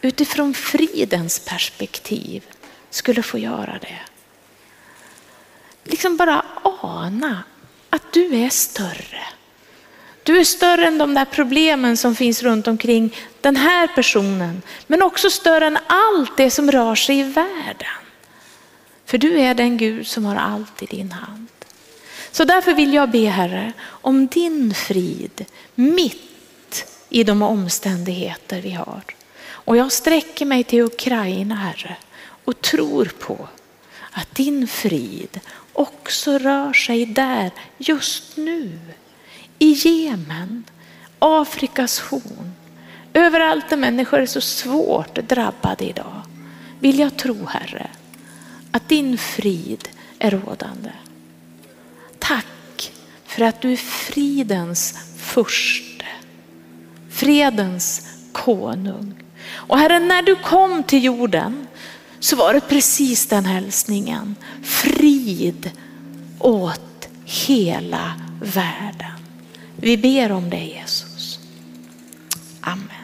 utifrån 0.00 0.54
fridens 0.54 1.38
perspektiv 1.38 2.44
skulle 2.90 3.22
få 3.22 3.38
göra 3.38 3.78
det. 3.80 3.98
Liksom 5.84 6.16
bara 6.16 6.44
ana 6.82 7.42
att 7.90 8.12
du 8.12 8.36
är 8.36 8.50
större. 8.50 9.22
Du 10.26 10.38
är 10.38 10.44
större 10.44 10.86
än 10.86 10.98
de 10.98 11.14
där 11.14 11.24
problemen 11.24 11.96
som 11.96 12.14
finns 12.14 12.42
runt 12.42 12.66
omkring 12.66 13.14
den 13.40 13.56
här 13.56 13.86
personen, 13.86 14.62
men 14.86 15.02
också 15.02 15.30
större 15.30 15.66
än 15.66 15.78
allt 15.86 16.36
det 16.36 16.50
som 16.50 16.70
rör 16.70 16.94
sig 16.94 17.18
i 17.18 17.22
världen. 17.22 17.98
För 19.04 19.18
du 19.18 19.40
är 19.40 19.54
den 19.54 19.76
Gud 19.76 20.06
som 20.06 20.24
har 20.24 20.36
allt 20.36 20.82
i 20.82 20.86
din 20.86 21.12
hand. 21.12 21.48
Så 22.30 22.44
därför 22.44 22.74
vill 22.74 22.94
jag 22.94 23.10
be 23.10 23.26
Herre 23.26 23.72
om 23.82 24.26
din 24.26 24.74
frid 24.74 25.44
mitt 25.74 26.86
i 27.08 27.24
de 27.24 27.42
omständigheter 27.42 28.60
vi 28.60 28.70
har. 28.70 29.02
Och 29.48 29.76
jag 29.76 29.92
sträcker 29.92 30.46
mig 30.46 30.64
till 30.64 30.82
Ukraina 30.82 31.54
Herre 31.54 31.96
och 32.44 32.60
tror 32.60 33.04
på 33.18 33.48
att 34.10 34.34
din 34.34 34.68
frid 34.68 35.40
också 35.72 36.38
rör 36.38 36.72
sig 36.72 37.06
där 37.06 37.50
just 37.78 38.36
nu. 38.36 38.78
I 39.58 39.72
Jemen, 39.72 40.64
Afrikas 41.18 42.00
horn, 42.00 42.52
överallt 43.14 43.68
där 43.70 43.76
människor 43.76 44.20
är 44.20 44.26
så 44.26 44.40
svårt 44.40 45.14
drabbade 45.14 45.84
idag. 45.84 46.22
Vill 46.80 46.98
jag 46.98 47.16
tro 47.16 47.46
Herre 47.46 47.90
att 48.70 48.88
din 48.88 49.18
frid 49.18 49.88
är 50.18 50.30
rådande. 50.30 50.90
Tack 52.18 52.92
för 53.24 53.44
att 53.44 53.60
du 53.60 53.72
är 53.72 53.76
fridens 53.76 54.94
furste, 55.16 56.06
fredens 57.10 58.08
konung. 58.32 59.14
Och 59.52 59.78
Herre, 59.78 59.98
när 59.98 60.22
du 60.22 60.36
kom 60.36 60.82
till 60.82 61.04
jorden 61.04 61.66
så 62.20 62.36
var 62.36 62.54
det 62.54 62.60
precis 62.60 63.26
den 63.26 63.44
hälsningen. 63.44 64.36
Frid 64.62 65.70
åt 66.38 67.08
hela 67.24 68.12
världen. 68.42 69.15
Vi 69.76 69.96
ber 69.96 70.32
om 70.32 70.50
det 70.50 70.64
Jesus. 70.64 71.40
Amen. 72.60 72.95